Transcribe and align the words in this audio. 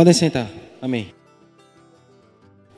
Podem 0.00 0.14
sentar. 0.14 0.50
Amém. 0.80 1.12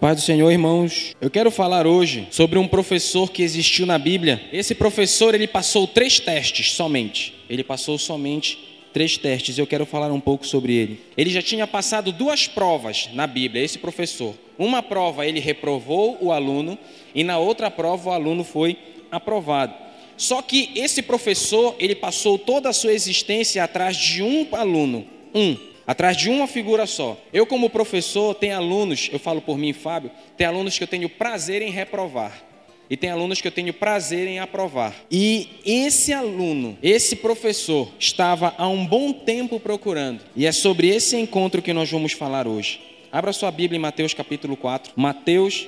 Pai 0.00 0.12
do 0.12 0.20
Senhor, 0.20 0.50
irmãos, 0.50 1.14
eu 1.20 1.30
quero 1.30 1.52
falar 1.52 1.86
hoje 1.86 2.26
sobre 2.32 2.58
um 2.58 2.66
professor 2.66 3.30
que 3.30 3.44
existiu 3.44 3.86
na 3.86 3.96
Bíblia. 3.96 4.42
Esse 4.52 4.74
professor, 4.74 5.32
ele 5.32 5.46
passou 5.46 5.86
três 5.86 6.18
testes 6.18 6.72
somente. 6.72 7.32
Ele 7.48 7.62
passou 7.62 7.96
somente 7.96 8.58
três 8.92 9.16
testes. 9.16 9.56
Eu 9.56 9.68
quero 9.68 9.86
falar 9.86 10.10
um 10.10 10.18
pouco 10.18 10.44
sobre 10.44 10.74
ele. 10.74 11.00
Ele 11.16 11.30
já 11.30 11.40
tinha 11.40 11.64
passado 11.64 12.10
duas 12.10 12.48
provas 12.48 13.08
na 13.12 13.28
Bíblia, 13.28 13.62
esse 13.62 13.78
professor. 13.78 14.34
Uma 14.58 14.82
prova 14.82 15.24
ele 15.24 15.38
reprovou 15.38 16.18
o 16.20 16.32
aluno 16.32 16.76
e 17.14 17.22
na 17.22 17.38
outra 17.38 17.70
prova 17.70 18.10
o 18.10 18.12
aluno 18.12 18.42
foi 18.42 18.76
aprovado. 19.12 19.74
Só 20.16 20.42
que 20.42 20.72
esse 20.74 21.00
professor, 21.02 21.76
ele 21.78 21.94
passou 21.94 22.36
toda 22.36 22.68
a 22.68 22.72
sua 22.72 22.92
existência 22.92 23.62
atrás 23.62 23.96
de 23.96 24.24
um 24.24 24.48
aluno, 24.50 25.06
um 25.32 25.56
atrás 25.86 26.16
de 26.16 26.28
uma 26.30 26.46
figura 26.46 26.86
só. 26.86 27.18
Eu, 27.32 27.46
como 27.46 27.70
professor, 27.70 28.34
tenho 28.34 28.56
alunos, 28.56 29.08
eu 29.12 29.18
falo 29.18 29.40
por 29.40 29.58
mim, 29.58 29.72
Fábio, 29.72 30.10
tem 30.36 30.46
alunos 30.46 30.76
que 30.76 30.84
eu 30.84 30.88
tenho 30.88 31.08
prazer 31.08 31.62
em 31.62 31.70
reprovar. 31.70 32.42
E 32.90 32.96
tem 32.96 33.10
alunos 33.10 33.40
que 33.40 33.48
eu 33.48 33.52
tenho 33.52 33.72
prazer 33.72 34.28
em 34.28 34.38
aprovar. 34.38 34.94
E 35.10 35.48
esse 35.64 36.12
aluno, 36.12 36.76
esse 36.82 37.16
professor, 37.16 37.90
estava 37.98 38.54
há 38.58 38.68
um 38.68 38.84
bom 38.84 39.12
tempo 39.12 39.58
procurando. 39.58 40.20
E 40.36 40.44
é 40.44 40.52
sobre 40.52 40.88
esse 40.88 41.16
encontro 41.16 41.62
que 41.62 41.72
nós 41.72 41.90
vamos 41.90 42.12
falar 42.12 42.46
hoje. 42.46 42.80
Abra 43.10 43.32
sua 43.32 43.50
Bíblia 43.50 43.78
em 43.78 43.80
Mateus 43.80 44.12
capítulo 44.12 44.56
4. 44.56 44.92
Mateus 44.96 45.66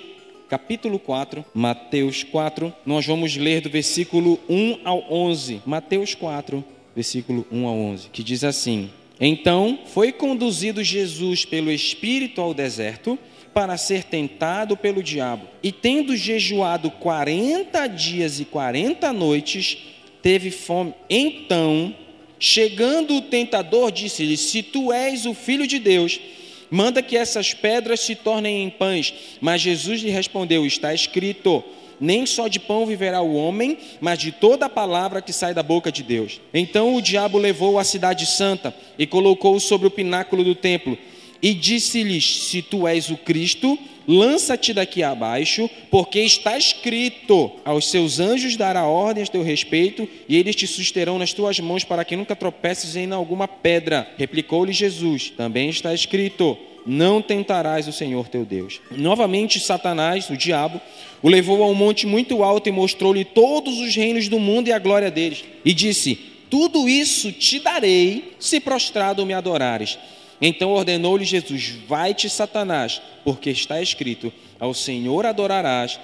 capítulo 0.48 0.98
4, 0.98 1.44
Mateus 1.54 2.22
4, 2.22 2.72
nós 2.84 3.06
vamos 3.06 3.36
ler 3.36 3.60
do 3.60 3.70
versículo 3.70 4.38
1 4.48 4.80
ao 4.84 5.12
11. 5.12 5.62
Mateus 5.64 6.14
4, 6.14 6.64
versículo 6.94 7.46
1 7.50 7.66
ao 7.66 7.74
11, 7.74 8.08
que 8.10 8.22
diz 8.22 8.44
assim: 8.44 8.90
então 9.20 9.78
foi 9.86 10.12
conduzido 10.12 10.82
Jesus 10.82 11.44
pelo 11.44 11.70
Espírito 11.70 12.40
ao 12.40 12.52
deserto 12.52 13.18
para 13.54 13.76
ser 13.76 14.04
tentado 14.04 14.76
pelo 14.76 15.02
diabo. 15.02 15.46
E 15.62 15.70
tendo 15.70 16.16
jejuado 16.16 16.90
quarenta 16.90 17.86
dias 17.86 18.40
e 18.40 18.44
quarenta 18.44 19.12
noites, 19.12 19.78
teve 20.20 20.50
fome. 20.50 20.92
Então, 21.08 21.94
chegando 22.38 23.16
o 23.16 23.22
tentador, 23.22 23.92
disse-lhe: 23.92 24.36
Se 24.36 24.62
tu 24.62 24.92
és 24.92 25.24
o 25.24 25.32
filho 25.32 25.66
de 25.66 25.78
Deus, 25.78 26.18
manda 26.68 27.00
que 27.00 27.16
essas 27.16 27.54
pedras 27.54 28.00
se 28.00 28.16
tornem 28.16 28.64
em 28.64 28.70
pães. 28.70 29.14
Mas 29.40 29.60
Jesus 29.60 30.02
lhe 30.02 30.10
respondeu: 30.10 30.66
Está 30.66 30.92
escrito 30.92 31.62
nem 32.00 32.26
só 32.26 32.48
de 32.48 32.58
pão 32.58 32.86
viverá 32.86 33.20
o 33.20 33.34
homem, 33.34 33.78
mas 34.00 34.18
de 34.18 34.32
toda 34.32 34.66
a 34.66 34.70
palavra 34.70 35.22
que 35.22 35.32
sai 35.32 35.54
da 35.54 35.62
boca 35.62 35.90
de 35.90 36.02
Deus. 36.02 36.40
Então 36.52 36.94
o 36.94 37.02
diabo 37.02 37.38
levou 37.38 37.78
a 37.78 37.84
cidade 37.84 38.26
santa 38.26 38.74
e 38.98 39.06
colocou-o 39.06 39.60
sobre 39.60 39.86
o 39.86 39.90
pináculo 39.90 40.44
do 40.44 40.54
templo. 40.54 40.96
E 41.42 41.52
disse-lhes: 41.52 42.44
Se 42.44 42.62
tu 42.62 42.88
és 42.88 43.10
o 43.10 43.16
Cristo, 43.16 43.78
lança-te 44.08 44.72
daqui 44.72 45.02
abaixo, 45.02 45.68
porque 45.90 46.20
está 46.20 46.56
escrito: 46.56 47.50
Aos 47.64 47.90
seus 47.90 48.18
anjos 48.18 48.56
dará 48.56 48.86
ordens 48.86 49.28
a 49.28 49.32
teu 49.32 49.42
respeito, 49.42 50.08
e 50.28 50.36
eles 50.36 50.56
te 50.56 50.66
susterão 50.66 51.18
nas 51.18 51.32
tuas 51.32 51.60
mãos, 51.60 51.84
para 51.84 52.04
que 52.04 52.16
nunca 52.16 52.34
tropeces 52.34 52.96
em 52.96 53.12
alguma 53.12 53.46
pedra. 53.46 54.08
Replicou-lhe 54.16 54.72
Jesus: 54.72 55.32
Também 55.36 55.68
está 55.68 55.92
escrito: 55.92 56.56
não 56.86 57.22
tentarás 57.22 57.88
o 57.88 57.92
Senhor 57.92 58.28
teu 58.28 58.44
Deus. 58.44 58.80
Novamente, 58.90 59.60
Satanás, 59.60 60.28
o 60.30 60.36
diabo, 60.36 60.80
o 61.22 61.28
levou 61.28 61.62
a 61.62 61.66
um 61.66 61.74
monte 61.74 62.06
muito 62.06 62.42
alto 62.42 62.68
e 62.68 62.72
mostrou-lhe 62.72 63.24
todos 63.24 63.78
os 63.78 63.94
reinos 63.94 64.28
do 64.28 64.38
mundo 64.38 64.68
e 64.68 64.72
a 64.72 64.78
glória 64.78 65.10
deles. 65.10 65.44
E 65.64 65.72
disse: 65.72 66.18
Tudo 66.50 66.88
isso 66.88 67.32
te 67.32 67.58
darei 67.58 68.34
se 68.38 68.60
prostrado 68.60 69.24
me 69.24 69.32
adorares. 69.32 69.98
Então 70.40 70.72
ordenou-lhe 70.72 71.24
Jesus: 71.24 71.74
Vai-te, 71.88 72.28
Satanás, 72.28 73.00
porque 73.24 73.50
está 73.50 73.80
escrito: 73.80 74.32
Ao 74.60 74.74
Senhor 74.74 75.24
adorarás 75.26 75.98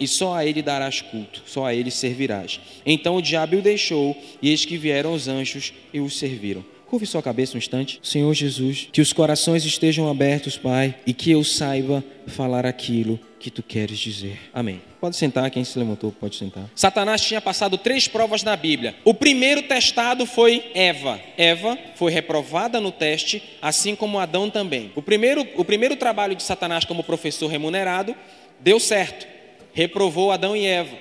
e 0.00 0.06
só 0.06 0.34
a 0.34 0.46
ele 0.46 0.62
darás 0.62 1.00
culto, 1.00 1.42
só 1.46 1.66
a 1.66 1.74
ele 1.74 1.90
servirás. 1.90 2.60
Então 2.86 3.16
o 3.16 3.22
diabo 3.22 3.56
o 3.56 3.62
deixou, 3.62 4.16
e 4.40 4.50
eis 4.50 4.64
que 4.64 4.76
vieram 4.76 5.12
os 5.12 5.26
anjos 5.26 5.72
e 5.92 6.00
o 6.00 6.08
serviram. 6.08 6.64
Curve 6.88 7.04
sua 7.04 7.22
cabeça 7.22 7.54
um 7.54 7.58
instante. 7.58 8.00
Senhor 8.02 8.32
Jesus, 8.32 8.88
que 8.90 9.02
os 9.02 9.12
corações 9.12 9.62
estejam 9.62 10.08
abertos, 10.08 10.56
Pai, 10.56 10.94
e 11.06 11.12
que 11.12 11.30
eu 11.30 11.44
saiba 11.44 12.02
falar 12.26 12.64
aquilo 12.64 13.20
que 13.38 13.50
tu 13.50 13.62
queres 13.62 13.98
dizer. 13.98 14.38
Amém. 14.54 14.80
Pode 14.98 15.14
sentar, 15.14 15.50
quem 15.50 15.62
se 15.64 15.78
levantou 15.78 16.10
pode 16.10 16.36
sentar. 16.36 16.64
Satanás 16.74 17.20
tinha 17.20 17.42
passado 17.42 17.76
três 17.76 18.08
provas 18.08 18.42
na 18.42 18.56
Bíblia. 18.56 18.96
O 19.04 19.12
primeiro 19.12 19.64
testado 19.64 20.24
foi 20.24 20.64
Eva. 20.74 21.20
Eva 21.36 21.78
foi 21.94 22.10
reprovada 22.10 22.80
no 22.80 22.90
teste, 22.90 23.42
assim 23.60 23.94
como 23.94 24.18
Adão 24.18 24.48
também. 24.48 24.90
O 24.96 25.02
primeiro, 25.02 25.46
o 25.56 25.66
primeiro 25.66 25.94
trabalho 25.94 26.34
de 26.34 26.42
Satanás 26.42 26.86
como 26.86 27.04
professor 27.04 27.48
remunerado 27.48 28.16
deu 28.60 28.80
certo. 28.80 29.26
Reprovou 29.74 30.32
Adão 30.32 30.56
e 30.56 30.64
Eva. 30.64 30.96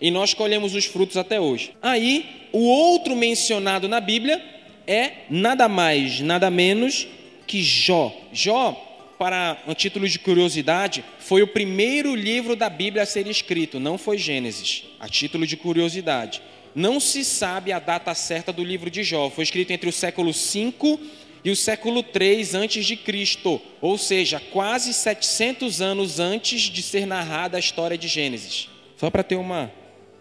E 0.00 0.08
nós 0.08 0.34
colhemos 0.34 0.72
os 0.76 0.84
frutos 0.84 1.16
até 1.16 1.40
hoje. 1.40 1.72
Aí, 1.82 2.48
o 2.52 2.60
outro 2.60 3.16
mencionado 3.16 3.88
na 3.88 4.00
Bíblia 4.00 4.51
é 4.86 5.24
nada 5.30 5.68
mais, 5.68 6.20
nada 6.20 6.50
menos 6.50 7.06
que 7.46 7.62
Jó. 7.62 8.14
Jó, 8.32 8.72
para 9.18 9.56
um 9.66 9.74
título 9.74 10.08
de 10.08 10.18
curiosidade, 10.18 11.04
foi 11.18 11.42
o 11.42 11.46
primeiro 11.46 12.14
livro 12.14 12.56
da 12.56 12.68
Bíblia 12.68 13.02
a 13.02 13.06
ser 13.06 13.26
escrito, 13.26 13.78
não 13.78 13.96
foi 13.96 14.18
Gênesis, 14.18 14.84
a 14.98 15.08
título 15.08 15.46
de 15.46 15.56
curiosidade. 15.56 16.42
Não 16.74 16.98
se 16.98 17.24
sabe 17.24 17.70
a 17.70 17.78
data 17.78 18.14
certa 18.14 18.52
do 18.52 18.64
livro 18.64 18.90
de 18.90 19.02
Jó, 19.02 19.30
foi 19.30 19.44
escrito 19.44 19.70
entre 19.70 19.88
o 19.88 19.92
século 19.92 20.32
5 20.32 20.98
e 21.44 21.50
o 21.50 21.56
século 21.56 22.02
3 22.02 22.54
antes 22.54 22.86
de 22.86 22.96
Cristo, 22.96 23.60
ou 23.80 23.98
seja, 23.98 24.40
quase 24.40 24.94
700 24.94 25.80
anos 25.80 26.18
antes 26.18 26.62
de 26.62 26.82
ser 26.82 27.06
narrada 27.06 27.56
a 27.56 27.60
história 27.60 27.98
de 27.98 28.08
Gênesis. 28.08 28.68
Só 28.96 29.10
para 29.10 29.22
ter 29.22 29.36
uma 29.36 29.70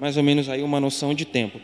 mais 0.01 0.17
ou 0.17 0.23
menos 0.23 0.49
aí 0.49 0.63
uma 0.63 0.79
noção 0.79 1.13
de 1.13 1.25
tempo. 1.25 1.61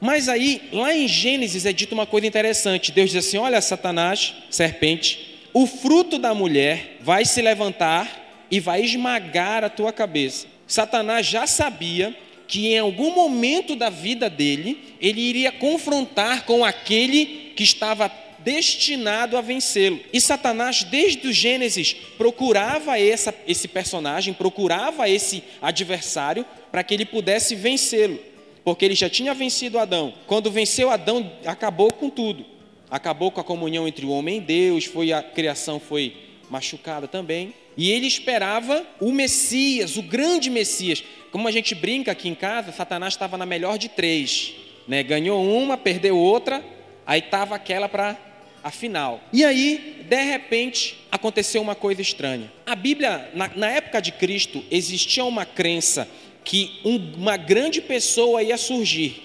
Mas 0.00 0.28
aí, 0.28 0.62
lá 0.72 0.94
em 0.94 1.06
Gênesis 1.06 1.66
é 1.66 1.72
dito 1.72 1.92
uma 1.92 2.06
coisa 2.06 2.26
interessante. 2.26 2.90
Deus 2.90 3.10
diz 3.10 3.26
assim: 3.26 3.36
Olha, 3.36 3.60
Satanás, 3.60 4.34
serpente, 4.48 5.38
o 5.52 5.66
fruto 5.66 6.18
da 6.18 6.34
mulher 6.34 6.96
vai 7.02 7.24
se 7.24 7.42
levantar 7.42 8.46
e 8.50 8.58
vai 8.58 8.82
esmagar 8.82 9.62
a 9.62 9.68
tua 9.68 9.92
cabeça. 9.92 10.46
Satanás 10.66 11.26
já 11.26 11.46
sabia 11.46 12.16
que 12.48 12.68
em 12.68 12.78
algum 12.78 13.14
momento 13.14 13.76
da 13.76 13.90
vida 13.90 14.30
dele, 14.30 14.94
ele 15.00 15.20
iria 15.20 15.52
confrontar 15.52 16.44
com 16.44 16.64
aquele 16.64 17.52
que 17.54 17.62
estava 17.62 18.10
destinado 18.38 19.36
a 19.36 19.40
vencê-lo. 19.40 20.00
E 20.12 20.20
Satanás, 20.20 20.82
desde 20.82 21.28
o 21.28 21.32
Gênesis, 21.32 21.92
procurava 22.16 22.98
essa, 22.98 23.34
esse 23.46 23.68
personagem, 23.68 24.32
procurava 24.32 25.08
esse 25.08 25.44
adversário 25.60 26.44
para 26.72 26.82
que 26.82 26.94
ele 26.94 27.04
pudesse 27.04 27.54
vencê-lo 27.54 28.18
porque 28.64 28.84
ele 28.84 28.94
já 28.94 29.08
tinha 29.08 29.34
vencido 29.34 29.78
Adão. 29.78 30.14
Quando 30.26 30.50
venceu 30.50 30.90
Adão, 30.90 31.30
acabou 31.44 31.92
com 31.92 32.10
tudo. 32.10 32.44
Acabou 32.90 33.30
com 33.30 33.40
a 33.40 33.44
comunhão 33.44 33.86
entre 33.86 34.04
o 34.04 34.10
homem 34.10 34.38
e 34.38 34.40
Deus, 34.40 34.84
foi 34.84 35.12
a 35.12 35.22
criação 35.22 35.78
foi 35.78 36.16
machucada 36.50 37.06
também. 37.06 37.54
E 37.76 37.90
ele 37.90 38.06
esperava 38.06 38.84
o 39.00 39.12
Messias, 39.12 39.96
o 39.96 40.02
grande 40.02 40.50
Messias. 40.50 41.02
Como 41.30 41.46
a 41.46 41.50
gente 41.50 41.74
brinca 41.74 42.10
aqui 42.12 42.28
em 42.28 42.34
casa, 42.34 42.72
Satanás 42.72 43.14
estava 43.14 43.38
na 43.38 43.46
melhor 43.46 43.78
de 43.78 43.88
três. 43.88 44.54
Né? 44.88 45.02
Ganhou 45.02 45.42
uma, 45.42 45.76
perdeu 45.76 46.16
outra, 46.16 46.64
aí 47.06 47.20
estava 47.20 47.54
aquela 47.54 47.88
para 47.88 48.18
a 48.62 48.70
final. 48.70 49.20
E 49.32 49.44
aí, 49.44 50.04
de 50.08 50.22
repente, 50.22 50.98
aconteceu 51.10 51.62
uma 51.62 51.74
coisa 51.74 52.02
estranha. 52.02 52.52
A 52.66 52.74
Bíblia, 52.74 53.30
na, 53.34 53.48
na 53.54 53.70
época 53.70 54.02
de 54.02 54.12
Cristo, 54.12 54.64
existia 54.70 55.24
uma 55.24 55.46
crença 55.46 56.08
que 56.44 56.80
uma 56.84 57.36
grande 57.36 57.80
pessoa 57.80 58.42
ia 58.42 58.56
surgir. 58.56 59.22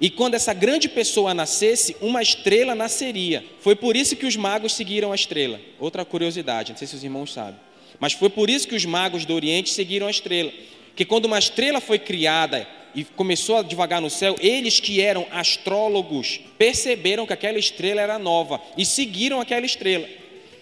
E 0.00 0.08
quando 0.08 0.34
essa 0.34 0.54
grande 0.54 0.88
pessoa 0.88 1.34
nascesse, 1.34 1.94
uma 2.00 2.22
estrela 2.22 2.74
nasceria. 2.74 3.44
Foi 3.60 3.76
por 3.76 3.94
isso 3.96 4.16
que 4.16 4.24
os 4.24 4.34
magos 4.34 4.72
seguiram 4.72 5.12
a 5.12 5.14
estrela. 5.14 5.60
Outra 5.78 6.04
curiosidade, 6.04 6.72
não 6.72 6.78
sei 6.78 6.88
se 6.88 6.96
os 6.96 7.04
irmãos 7.04 7.32
sabem. 7.32 7.60
Mas 7.98 8.14
foi 8.14 8.30
por 8.30 8.48
isso 8.48 8.66
que 8.66 8.74
os 8.74 8.86
magos 8.86 9.26
do 9.26 9.34
Oriente 9.34 9.70
seguiram 9.70 10.06
a 10.06 10.10
estrela. 10.10 10.50
Que 10.96 11.04
quando 11.04 11.26
uma 11.26 11.38
estrela 11.38 11.80
foi 11.82 11.98
criada 11.98 12.66
e 12.94 13.04
começou 13.04 13.58
a 13.58 13.62
devagar 13.62 14.00
no 14.00 14.08
céu, 14.08 14.36
eles 14.40 14.80
que 14.80 15.02
eram 15.02 15.26
astrólogos 15.30 16.40
perceberam 16.56 17.26
que 17.26 17.34
aquela 17.34 17.58
estrela 17.58 18.00
era 18.00 18.18
nova 18.18 18.60
e 18.78 18.86
seguiram 18.86 19.38
aquela 19.38 19.66
estrela. 19.66 20.08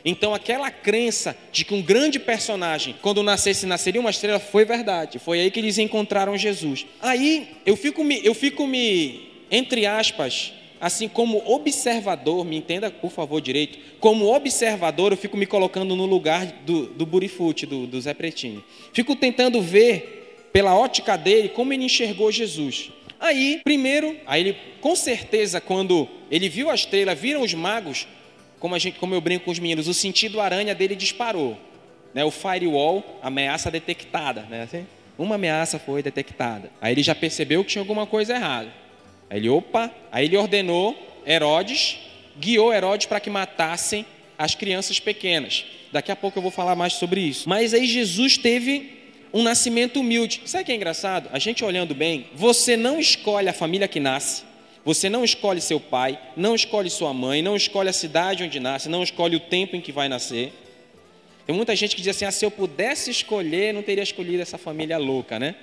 Então 0.05 0.35
aquela 0.35 0.71
crença 0.71 1.37
de 1.53 1.65
que 1.65 1.75
um 1.75 1.83
grande 1.83 2.19
personagem, 2.19 2.95
quando 3.03 3.23
nascesse, 3.23 3.67
nasceria 3.67 4.01
uma 4.01 4.11
estrela, 4.11 4.39
foi 4.39 4.65
verdade. 4.65 5.19
Foi 5.19 5.41
aí 5.41 5.51
que 5.51 5.61
eles 5.61 5.79
encontraram 5.79 6.37
Jesus. 6.37 6.87
Aí 7.01 7.49
eu 7.67 7.77
fico 7.77 8.05
me, 8.05 8.21
eu 8.25 8.35
fico 8.35 8.67
me 8.67 9.29
entre 9.51 9.87
aspas, 9.87 10.53
assim 10.81 11.09
como 11.09 11.43
observador, 11.51 12.45
me 12.45 12.57
entenda 12.57 12.91
por 12.91 13.11
favor 13.11 13.41
direito, 13.41 13.79
como 13.99 14.33
observador 14.33 15.13
eu 15.13 15.19
fico 15.19 15.37
me 15.37 15.47
colocando 15.47 15.97
no 15.97 16.07
lugar 16.07 16.47
do, 16.65 16.87
do 16.87 17.07
Burifute, 17.07 17.67
do, 17.67 17.87
do 17.87 18.01
Zé 18.01 18.15
Pretinho. 18.15 18.63
Fico 18.93 19.17
tentando 19.17 19.61
ver 19.61 20.49
pela 20.53 20.77
ótica 20.77 21.17
dele 21.17 21.49
como 21.49 21.73
ele 21.73 21.85
enxergou 21.85 22.31
Jesus. 22.31 22.91
Aí, 23.21 23.61
primeiro, 23.65 24.17
aí 24.27 24.43
ele 24.43 24.57
com 24.81 24.95
certeza 24.95 25.61
quando 25.61 26.09
ele 26.31 26.49
viu 26.49 26.71
a 26.71 26.75
estrela, 26.75 27.15
viram 27.15 27.43
os 27.43 27.53
magos, 27.53 28.07
como, 28.59 28.75
a 28.75 28.79
gente, 28.79 28.99
como 28.99 29.15
eu 29.15 29.21
brinco 29.21 29.45
com 29.45 29.51
os 29.51 29.59
meninos, 29.59 29.89
o 29.89 29.95
sentido 29.95 30.41
aranha 30.41 30.75
dele 30.75 30.95
disparou. 30.95 31.59
Né? 32.13 32.25
O 32.25 32.31
firewall, 32.31 33.05
ameaça 33.23 33.71
detectada. 33.71 34.43
Né? 34.43 34.63
Assim, 34.63 34.87
uma 35.17 35.37
ameaça 35.37 35.79
foi 35.79 36.03
detectada. 36.03 36.71
Aí 36.81 36.93
ele 36.93 37.03
já 37.03 37.15
percebeu 37.15 37.65
que 37.65 37.71
tinha 37.71 37.83
alguma 37.83 38.07
coisa 38.07 38.35
errada. 38.35 38.73
Aí 39.31 39.39
ele, 39.39 39.49
opa, 39.49 39.91
aí 40.11 40.25
ele 40.25 40.37
ordenou 40.37 40.97
Herodes, 41.27 41.99
guiou 42.39 42.73
Herodes 42.73 43.07
para 43.07 43.21
que 43.21 43.29
matassem 43.29 44.07
as 44.39 44.55
crianças 44.55 45.01
pequenas. 45.01 45.65
Daqui 45.93 46.13
a 46.13 46.17
pouco 46.17 46.39
eu 46.39 46.43
vou 46.43 46.51
falar 46.51 46.77
mais 46.77 46.95
sobre 46.95 47.21
isso. 47.21 47.49
Mas 47.49 47.75
aí 47.75 47.87
Jesus 47.87 48.39
teve 48.39 48.99
um 49.33 49.43
nascimento 49.43 50.01
humilde. 50.01 50.43
Sabe 50.47 50.63
o 50.63 50.67
que 50.67 50.73
é 50.73 50.75
engraçado? 50.75 51.29
A 51.33 51.39
gente 51.39 51.65
olhando 51.65 51.95
bem, 51.95 52.27
você 52.35 52.77
não 52.77 52.99
escolhe 52.99 53.49
a 53.49 53.53
família 53.53 53.89
que 53.89 54.01
nasce, 54.01 54.45
você 54.89 55.11
não 55.11 55.23
escolhe 55.23 55.61
seu 55.61 55.79
pai, 55.79 56.19
não 56.35 56.55
escolhe 56.55 56.89
sua 56.89 57.13
mãe, 57.13 57.43
não 57.43 57.55
escolhe 57.55 57.91
a 57.91 57.93
cidade 57.93 58.43
onde 58.43 58.59
nasce, 58.59 58.89
não 58.89 59.03
escolhe 59.03 59.37
o 59.37 59.41
tempo 59.41 59.77
em 59.77 59.83
que 59.83 59.93
vai 59.93 60.09
nascer. 60.09 60.51
Tem 61.47 61.55
muita 61.55 61.77
gente 61.77 61.95
que 61.95 62.01
diz 62.01 62.17
assim: 62.17 62.25
ah, 62.25 62.31
se 62.31 62.43
eu 62.43 62.51
pudesse 62.51 63.11
escolher, 63.11 63.75
não 63.75 63.83
teria 63.83 64.03
escolhido 64.03 64.41
essa 64.41 64.57
família 64.57 64.97
louca, 64.97 65.39
né? 65.39 65.57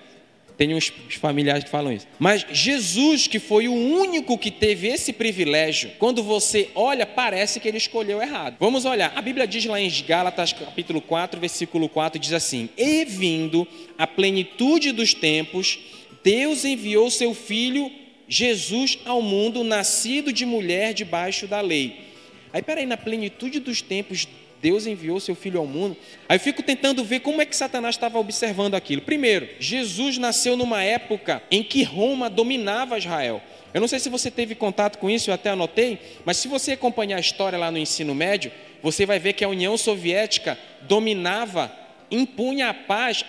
Tem 0.56 0.75
uns 0.75 0.94
familiares 1.19 1.63
que 1.63 1.72
falam 1.72 1.92
isso. 1.92 2.07
Mas 2.19 2.45
Jesus, 2.51 3.25
que 3.25 3.39
foi 3.39 3.68
o 3.68 3.74
único 3.74 4.38
que 4.38 4.51
teve 4.51 4.89
esse 4.89 5.12
privilégio, 5.12 5.89
quando 5.98 6.21
você 6.21 6.69
olha, 6.75 7.04
parece 7.04 7.60
que 7.60 7.68
ele 7.68 7.80
escolheu 7.80 8.21
errado. 8.21 8.57
Vamos 8.60 8.86
olhar. 8.86 9.12
A 9.16 9.24
Bíblia 9.24 9.48
diz 9.48 9.66
lá 9.66 9.81
em 9.81 9.89
Gálatas, 10.07 10.54
capítulo 10.54 11.01
4, 11.01 11.39
versículo 11.39 11.89
4, 11.89 12.19
diz 12.19 12.31
assim: 12.31 12.69
E 12.78 13.04
vindo 13.06 13.68
a 13.98 14.06
plenitude 14.06 14.92
dos 14.92 15.16
tempos, 15.16 15.80
Deus 16.24 16.63
enviou 16.63 17.10
seu 17.10 17.33
filho 17.33 18.05
Jesus 18.27 19.00
ao 19.06 19.22
mundo, 19.22 19.63
nascido 19.63 20.33
de 20.33 20.45
mulher 20.45 20.94
debaixo 20.94 21.48
da 21.48 21.62
lei. 21.62 22.00
Aí, 22.51 22.62
peraí, 22.62 22.86
na 22.86 22.98
plenitude 22.98 23.60
dos 23.60 23.81
tempos, 23.81 24.27
Deus 24.62 24.88
enviou 24.88 25.19
seu 25.19 25.36
filho 25.36 25.60
ao 25.60 25.68
mundo. 25.68 25.95
Aí 26.27 26.38
eu 26.38 26.39
fico 26.39 26.63
tentando 26.63 27.04
ver 27.04 27.19
como 27.19 27.42
é 27.42 27.45
que 27.45 27.56
Satanás 27.56 27.95
estava 27.95 28.18
observando 28.18 28.74
aquilo. 28.74 29.01
Primeiro, 29.01 29.48
Jesus 29.60 30.18
nasceu 30.18 30.57
numa 30.57 30.83
época 30.83 31.44
em 31.51 31.62
que 31.62 31.83
Roma 31.83 32.30
dominava 32.30 32.98
Israel. 32.98 33.44
Eu 33.74 33.81
não 33.81 33.88
sei 33.88 34.00
se 34.00 34.10
você 34.10 34.31
teve 34.31 34.56
contato 34.56 34.98
com 34.98 35.10
isso, 35.10 35.30
eu 35.30 35.33
até 35.33 35.50
anotei, 35.50 36.00
mas 36.24 36.38
se 36.38 36.48
você 36.48 36.71
acompanhar 36.71 37.18
a 37.18 37.19
história 37.19 37.60
lá 37.60 37.69
no 37.69 37.78
ensino 37.78 38.16
médio, 38.16 38.51
você 38.81 39.06
vai 39.06 39.19
ver 39.19 39.33
que 39.33 39.44
a 39.44 39.50
União 39.50 39.78
Soviética 39.78 40.57
dominava, 40.83 41.71
impunha 42.10 42.69
a 42.69 42.74
paz 42.74 43.25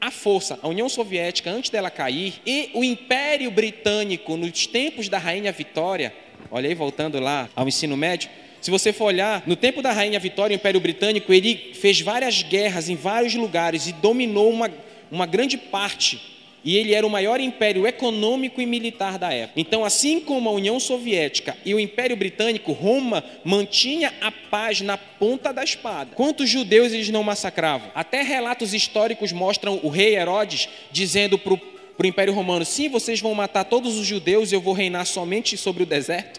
à 0.00 0.10
força. 0.10 0.58
A 0.62 0.68
União 0.68 0.88
Soviética, 0.88 1.50
antes 1.50 1.70
dela 1.70 1.90
cair, 1.90 2.34
e 2.46 2.70
o 2.74 2.84
Império 2.84 3.50
Britânico, 3.50 4.36
nos 4.36 4.66
tempos 4.66 5.08
da 5.08 5.18
Rainha 5.18 5.52
Vitória, 5.52 6.14
olha 6.50 6.68
aí, 6.68 6.74
voltando 6.74 7.18
lá 7.20 7.48
ao 7.54 7.66
ensino 7.66 7.96
médio, 7.96 8.30
se 8.60 8.70
você 8.70 8.92
for 8.92 9.04
olhar, 9.06 9.42
no 9.46 9.54
tempo 9.54 9.80
da 9.80 9.92
Rainha 9.92 10.18
Vitória, 10.18 10.54
o 10.54 10.58
Império 10.58 10.80
Britânico, 10.80 11.32
ele 11.32 11.72
fez 11.74 12.00
várias 12.00 12.42
guerras 12.42 12.88
em 12.88 12.96
vários 12.96 13.34
lugares 13.34 13.86
e 13.86 13.92
dominou 13.92 14.50
uma, 14.50 14.70
uma 15.10 15.26
grande 15.26 15.56
parte. 15.56 16.37
E 16.68 16.76
ele 16.76 16.92
era 16.92 17.06
o 17.06 17.08
maior 17.08 17.40
império 17.40 17.86
econômico 17.86 18.60
e 18.60 18.66
militar 18.66 19.18
da 19.18 19.32
época. 19.32 19.58
Então, 19.58 19.86
assim 19.86 20.20
como 20.20 20.50
a 20.50 20.52
União 20.52 20.78
Soviética 20.78 21.56
e 21.64 21.74
o 21.74 21.80
Império 21.80 22.14
Britânico, 22.14 22.72
Roma 22.72 23.24
mantinha 23.42 24.12
a 24.20 24.30
paz 24.30 24.82
na 24.82 24.98
ponta 24.98 25.50
da 25.50 25.64
espada. 25.64 26.14
Quantos 26.14 26.50
judeus 26.50 26.92
eles 26.92 27.08
não 27.08 27.22
massacravam? 27.22 27.90
Até 27.94 28.20
relatos 28.20 28.74
históricos 28.74 29.32
mostram 29.32 29.80
o 29.82 29.88
rei 29.88 30.14
Herodes 30.14 30.68
dizendo 30.92 31.38
para 31.38 31.54
o 31.54 32.06
Império 32.06 32.34
Romano: 32.34 32.66
sim, 32.66 32.90
vocês 32.90 33.18
vão 33.18 33.34
matar 33.34 33.64
todos 33.64 33.96
os 33.96 34.06
judeus, 34.06 34.52
eu 34.52 34.60
vou 34.60 34.74
reinar 34.74 35.06
somente 35.06 35.56
sobre 35.56 35.84
o 35.84 35.86
deserto. 35.86 36.38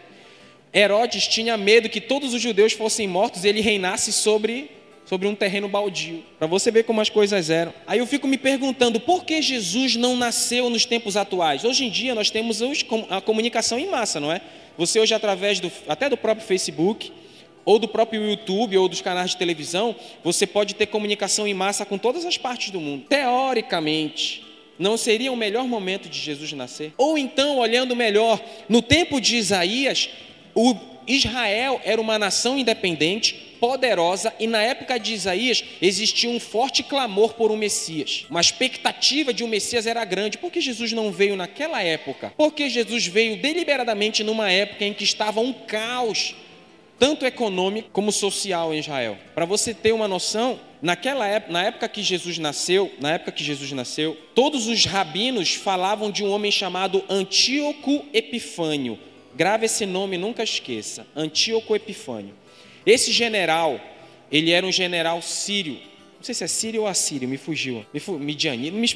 Herodes 0.72 1.28
tinha 1.28 1.58
medo 1.58 1.90
que 1.90 2.00
todos 2.00 2.36
os 2.36 2.42
judeus 2.42 2.74
fossem 2.74 3.08
mortos 3.08 3.44
e 3.44 3.48
ele 3.48 3.62
reinasse 3.62 4.14
sobre, 4.14 4.70
sobre 5.10 5.28
um 5.28 5.34
terreno 5.34 5.68
baldio. 5.68 6.24
Para 6.38 6.46
você 6.46 6.70
ver 6.70 6.84
como 6.84 7.02
as 7.02 7.10
coisas 7.10 7.50
eram. 7.50 7.74
Aí 7.88 7.98
eu 7.98 8.06
fico 8.06 8.28
me 8.28 8.38
perguntando 8.38 9.00
por 9.00 9.26
que 9.26 9.42
Jesus 9.42 9.96
não 9.96 10.16
nasceu 10.16 10.70
nos 10.70 10.86
tempos 10.86 11.18
atuais? 11.18 11.64
Hoje 11.66 11.84
em 11.84 11.90
dia 11.90 12.14
nós 12.14 12.30
temos 12.30 12.62
a 13.10 13.20
comunicação 13.20 13.80
em 13.80 13.90
massa, 13.90 14.20
não 14.20 14.32
é? 14.32 14.40
Você 14.78 15.00
hoje, 15.00 15.16
através 15.16 15.60
do, 15.60 15.72
até 15.88 16.08
do 16.08 16.16
próprio 16.16 16.46
Facebook, 16.46 17.12
ou 17.66 17.80
do 17.80 17.88
próprio 17.88 18.24
YouTube, 18.24 18.78
ou 18.78 18.88
dos 18.88 19.02
canais 19.02 19.32
de 19.32 19.38
televisão, 19.38 19.96
você 20.24 20.46
pode 20.46 20.76
ter 20.76 20.86
comunicação 20.86 21.48
em 21.48 21.56
massa 21.56 21.88
com 21.88 21.98
todas 21.98 22.24
as 22.24 22.38
partes 22.38 22.70
do 22.70 22.80
mundo. 22.80 23.06
Teoricamente, 23.10 24.46
não 24.78 24.96
seria 24.96 25.32
o 25.32 25.36
melhor 25.36 25.66
momento 25.66 26.08
de 26.08 26.20
Jesus 26.20 26.54
nascer? 26.54 26.94
Ou 26.96 27.18
então, 27.18 27.58
olhando 27.58 27.96
melhor, 27.96 28.40
no 28.70 28.80
tempo 28.80 29.20
de 29.20 29.38
Isaías, 29.38 30.08
o 30.54 30.76
Israel 31.08 31.82
era 31.84 32.00
uma 32.00 32.20
nação 32.20 32.60
independente, 32.60 33.49
poderosa, 33.60 34.34
e 34.40 34.48
na 34.48 34.62
época 34.62 35.00
de 35.00 35.14
Isaías 35.14 35.64
existia 35.82 36.30
um 36.30 36.40
forte 36.40 36.84
clamor 36.84 37.34
por 37.34 37.52
um 37.52 37.58
Messias. 37.58 38.26
Uma 38.30 38.42
expectativa 38.42 39.34
de 39.34 39.44
um 39.44 39.48
Messias 39.48 39.86
era 39.86 40.04
grande. 40.06 40.38
Por 40.38 40.52
que 40.52 40.62
Jesus 40.62 40.92
não 40.92 41.12
veio 41.12 41.36
naquela 41.36 41.82
época? 41.82 42.34
Porque 42.38 42.70
Jesus 42.70 43.08
veio 43.08 43.38
deliberadamente 43.38 44.24
numa 44.24 44.52
época 44.52 44.86
em 44.86 44.94
que 44.94 45.04
estava 45.04 45.40
um 45.40 45.54
caos, 45.54 46.36
tanto 46.98 47.26
econômico 47.26 47.90
como 47.92 48.12
social 48.12 48.74
em 48.74 48.80
Israel. 48.80 49.18
Para 49.36 49.46
você 49.46 49.74
ter 49.74 49.92
uma 49.92 50.08
noção, 50.08 50.60
naquela 50.82 51.28
época, 51.28 51.54
na 51.54 51.64
época 51.64 51.90
que 51.90 52.02
Jesus 52.02 52.38
nasceu, 52.38 52.92
na 53.00 53.14
época 53.14 53.32
que 53.32 53.44
Jesus 53.44 53.72
nasceu, 53.72 54.18
todos 54.34 54.68
os 54.68 54.86
rabinos 54.86 55.54
falavam 55.54 56.12
de 56.12 56.24
um 56.24 56.32
homem 56.32 56.52
chamado 56.52 57.04
Antíoco 57.10 58.06
Epifânio 58.14 59.00
Grave 59.40 59.68
esse 59.68 59.86
nome, 59.86 60.18
nunca 60.18 60.44
esqueça. 60.44 61.08
Antíoco 61.16 61.74
Epifânio. 61.74 62.36
Esse 62.90 63.12
general, 63.12 63.80
ele 64.32 64.52
era 64.52 64.66
um 64.66 64.72
general 64.72 65.22
sírio. 65.22 65.78
Não 66.18 66.24
sei 66.24 66.34
se 66.34 66.44
é 66.44 66.48
sírio 66.48 66.82
ou 66.82 66.88
assírio, 66.88 67.30
me 67.30 67.38
fugiu. 67.38 67.86
Me, 67.94 68.00
fu 68.00 68.14
me, 68.18 68.36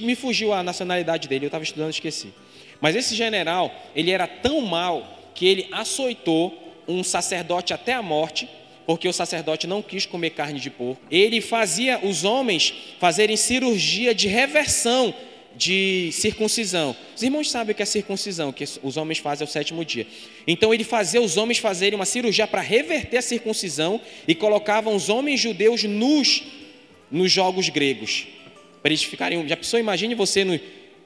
me 0.01 0.15
fugiu 0.15 0.51
a 0.51 0.63
nacionalidade 0.63 1.27
dele, 1.27 1.45
eu 1.45 1.47
estava 1.47 1.63
estudando 1.63 1.91
esqueci. 1.91 2.33
Mas 2.81 2.95
esse 2.95 3.15
general, 3.15 3.71
ele 3.95 4.09
era 4.09 4.25
tão 4.25 4.61
mal 4.61 5.31
que 5.35 5.45
ele 5.45 5.67
açoitou 5.71 6.73
um 6.87 7.03
sacerdote 7.03 7.71
até 7.71 7.93
a 7.93 8.01
morte, 8.01 8.49
porque 8.85 9.07
o 9.07 9.13
sacerdote 9.13 9.67
não 9.67 9.81
quis 9.81 10.07
comer 10.07 10.31
carne 10.31 10.59
de 10.59 10.71
porco. 10.71 11.01
Ele 11.11 11.39
fazia 11.39 11.99
os 12.03 12.23
homens 12.23 12.73
fazerem 12.99 13.37
cirurgia 13.37 14.13
de 14.15 14.27
reversão 14.27 15.13
de 15.55 16.09
circuncisão. 16.11 16.95
Os 17.15 17.21
irmãos 17.21 17.49
sabem 17.49 17.75
que 17.75 17.81
é 17.81 17.85
circuncisão, 17.85 18.51
que 18.51 18.63
os 18.81 18.97
homens 18.97 19.19
fazem 19.19 19.45
ao 19.45 19.51
sétimo 19.51 19.85
dia. 19.85 20.07
Então 20.47 20.73
ele 20.73 20.83
fazia 20.83 21.21
os 21.21 21.37
homens 21.37 21.57
fazerem 21.57 21.95
uma 21.95 22.05
cirurgia 22.05 22.47
para 22.47 22.61
reverter 22.61 23.17
a 23.17 23.21
circuncisão 23.21 24.01
e 24.27 24.33
colocavam 24.33 24.95
os 24.95 25.09
homens 25.09 25.39
judeus 25.39 25.83
nus 25.83 26.43
nos 27.11 27.31
jogos 27.31 27.69
gregos. 27.69 28.27
Para 28.81 28.89
eles 28.89 29.03
ficarem. 29.03 29.47
Já 29.47 29.55
pensou? 29.55 29.79
Imagine 29.79 30.15
você 30.15 30.43
no, 30.43 30.59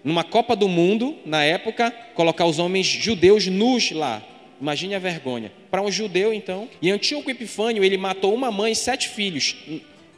numa 0.03 0.24
Copa 0.24 0.55
do 0.55 0.67
Mundo, 0.67 1.15
na 1.25 1.43
época, 1.43 1.91
colocar 2.15 2.45
os 2.45 2.60
homens 2.60 2.88
judeus 2.88 3.45
nus 3.48 3.91
lá. 3.91 4.24
Imagine 4.60 4.95
a 4.95 5.00
vergonha. 5.00 5.51
Para 5.69 5.81
um 5.81 5.91
judeu, 5.91 6.33
então. 6.33 6.67
E 6.81 6.89
Antíoco 6.89 7.29
Epifânio, 7.29 7.83
ele 7.83 7.98
matou 7.98 8.33
uma 8.33 8.51
mãe 8.51 8.72
e 8.72 8.75
sete 8.75 9.10
filhos. 9.10 9.55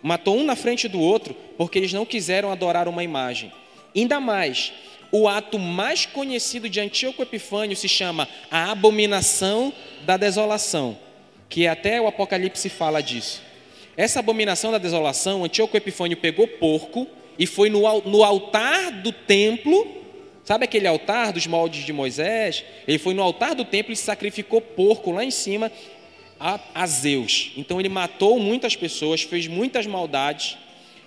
Matou 0.01 0.37
um 0.37 0.43
na 0.43 0.55
frente 0.55 0.87
do 0.87 0.99
outro, 0.99 1.35
porque 1.57 1.77
eles 1.77 1.91
não 1.91 2.05
quiseram 2.05 2.51
adorar 2.51 2.87
uma 2.87 3.03
imagem. 3.03 3.51
Ainda 3.95 4.19
mais, 4.19 4.71
o 5.11 5.27
ato 5.27 5.57
mais 5.57 6.05
conhecido 6.05 6.69
de 6.69 6.79
Antíoco 6.79 7.21
Epifânio 7.21 7.75
se 7.75 7.87
chama 7.87 8.27
a 8.49 8.71
abominação 8.71 9.73
da 10.05 10.17
desolação, 10.17 10.97
que 11.47 11.67
até 11.67 11.99
o 11.99 12.07
Apocalipse 12.07 12.69
fala 12.69 13.01
disso. 13.01 13.41
Essa 13.97 14.19
abominação 14.19 14.71
da 14.71 14.77
desolação, 14.77 15.43
Antíoco 15.43 15.75
Epifânio 15.75 16.17
pegou 16.17 16.47
porco 16.47 17.07
e 17.37 17.45
foi 17.45 17.69
no, 17.69 17.81
no 18.01 18.23
altar 18.23 18.91
do 18.91 19.11
templo, 19.11 19.87
sabe 20.43 20.65
aquele 20.65 20.87
altar 20.87 21.33
dos 21.33 21.47
moldes 21.47 21.83
de 21.83 21.91
Moisés? 21.91 22.63
Ele 22.87 22.99
foi 22.99 23.13
no 23.13 23.23
altar 23.23 23.55
do 23.55 23.65
templo 23.65 23.91
e 23.91 23.95
sacrificou 23.95 24.61
porco 24.61 25.11
lá 25.11 25.23
em 25.23 25.31
cima 25.31 25.71
a, 26.39 26.59
a 26.73 26.87
Zeus. 26.87 27.51
Então 27.57 27.79
ele 27.79 27.89
matou 27.89 28.39
muitas 28.39 28.75
pessoas, 28.75 29.23
fez 29.23 29.47
muitas 29.47 29.85
maldades, 29.85 30.57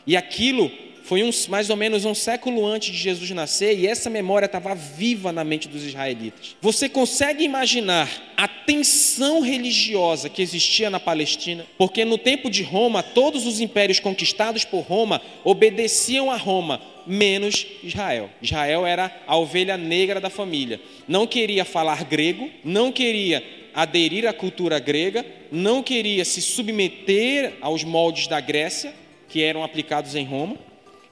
e 0.06 0.16
aquilo 0.16 0.70
foi 1.04 1.22
um, 1.22 1.30
mais 1.48 1.68
ou 1.68 1.76
menos 1.76 2.04
um 2.04 2.14
século 2.14 2.64
antes 2.64 2.92
de 2.92 2.98
Jesus 2.98 3.30
nascer 3.30 3.78
e 3.78 3.86
essa 3.86 4.08
memória 4.08 4.46
estava 4.46 4.74
viva 4.74 5.32
na 5.32 5.44
mente 5.44 5.68
dos 5.68 5.84
israelitas. 5.84 6.56
Você 6.60 6.88
consegue 6.88 7.44
imaginar 7.44 8.08
a 8.36 8.46
tensão 8.46 9.40
religiosa 9.40 10.28
que 10.28 10.42
existia 10.42 10.90
na 10.90 11.00
Palestina? 11.00 11.66
Porque 11.76 12.04
no 12.04 12.16
tempo 12.16 12.48
de 12.48 12.62
Roma, 12.62 13.02
todos 13.02 13.46
os 13.46 13.60
impérios 13.60 14.00
conquistados 14.00 14.64
por 14.64 14.80
Roma 14.80 15.20
obedeciam 15.44 16.30
a 16.30 16.36
Roma, 16.36 16.80
menos 17.06 17.66
Israel. 17.82 18.30
Israel 18.40 18.86
era 18.86 19.14
a 19.26 19.36
ovelha 19.36 19.76
negra 19.76 20.20
da 20.20 20.30
família. 20.30 20.80
Não 21.08 21.26
queria 21.26 21.64
falar 21.64 22.04
grego, 22.04 22.48
não 22.64 22.92
queria 22.92 23.42
aderir 23.74 24.26
à 24.26 24.32
cultura 24.32 24.78
grega, 24.78 25.24
não 25.50 25.82
queria 25.82 26.24
se 26.24 26.40
submeter 26.40 27.54
aos 27.60 27.82
moldes 27.84 28.26
da 28.26 28.40
Grécia, 28.40 28.94
que 29.28 29.42
eram 29.42 29.64
aplicados 29.64 30.14
em 30.14 30.24
Roma. 30.24 30.56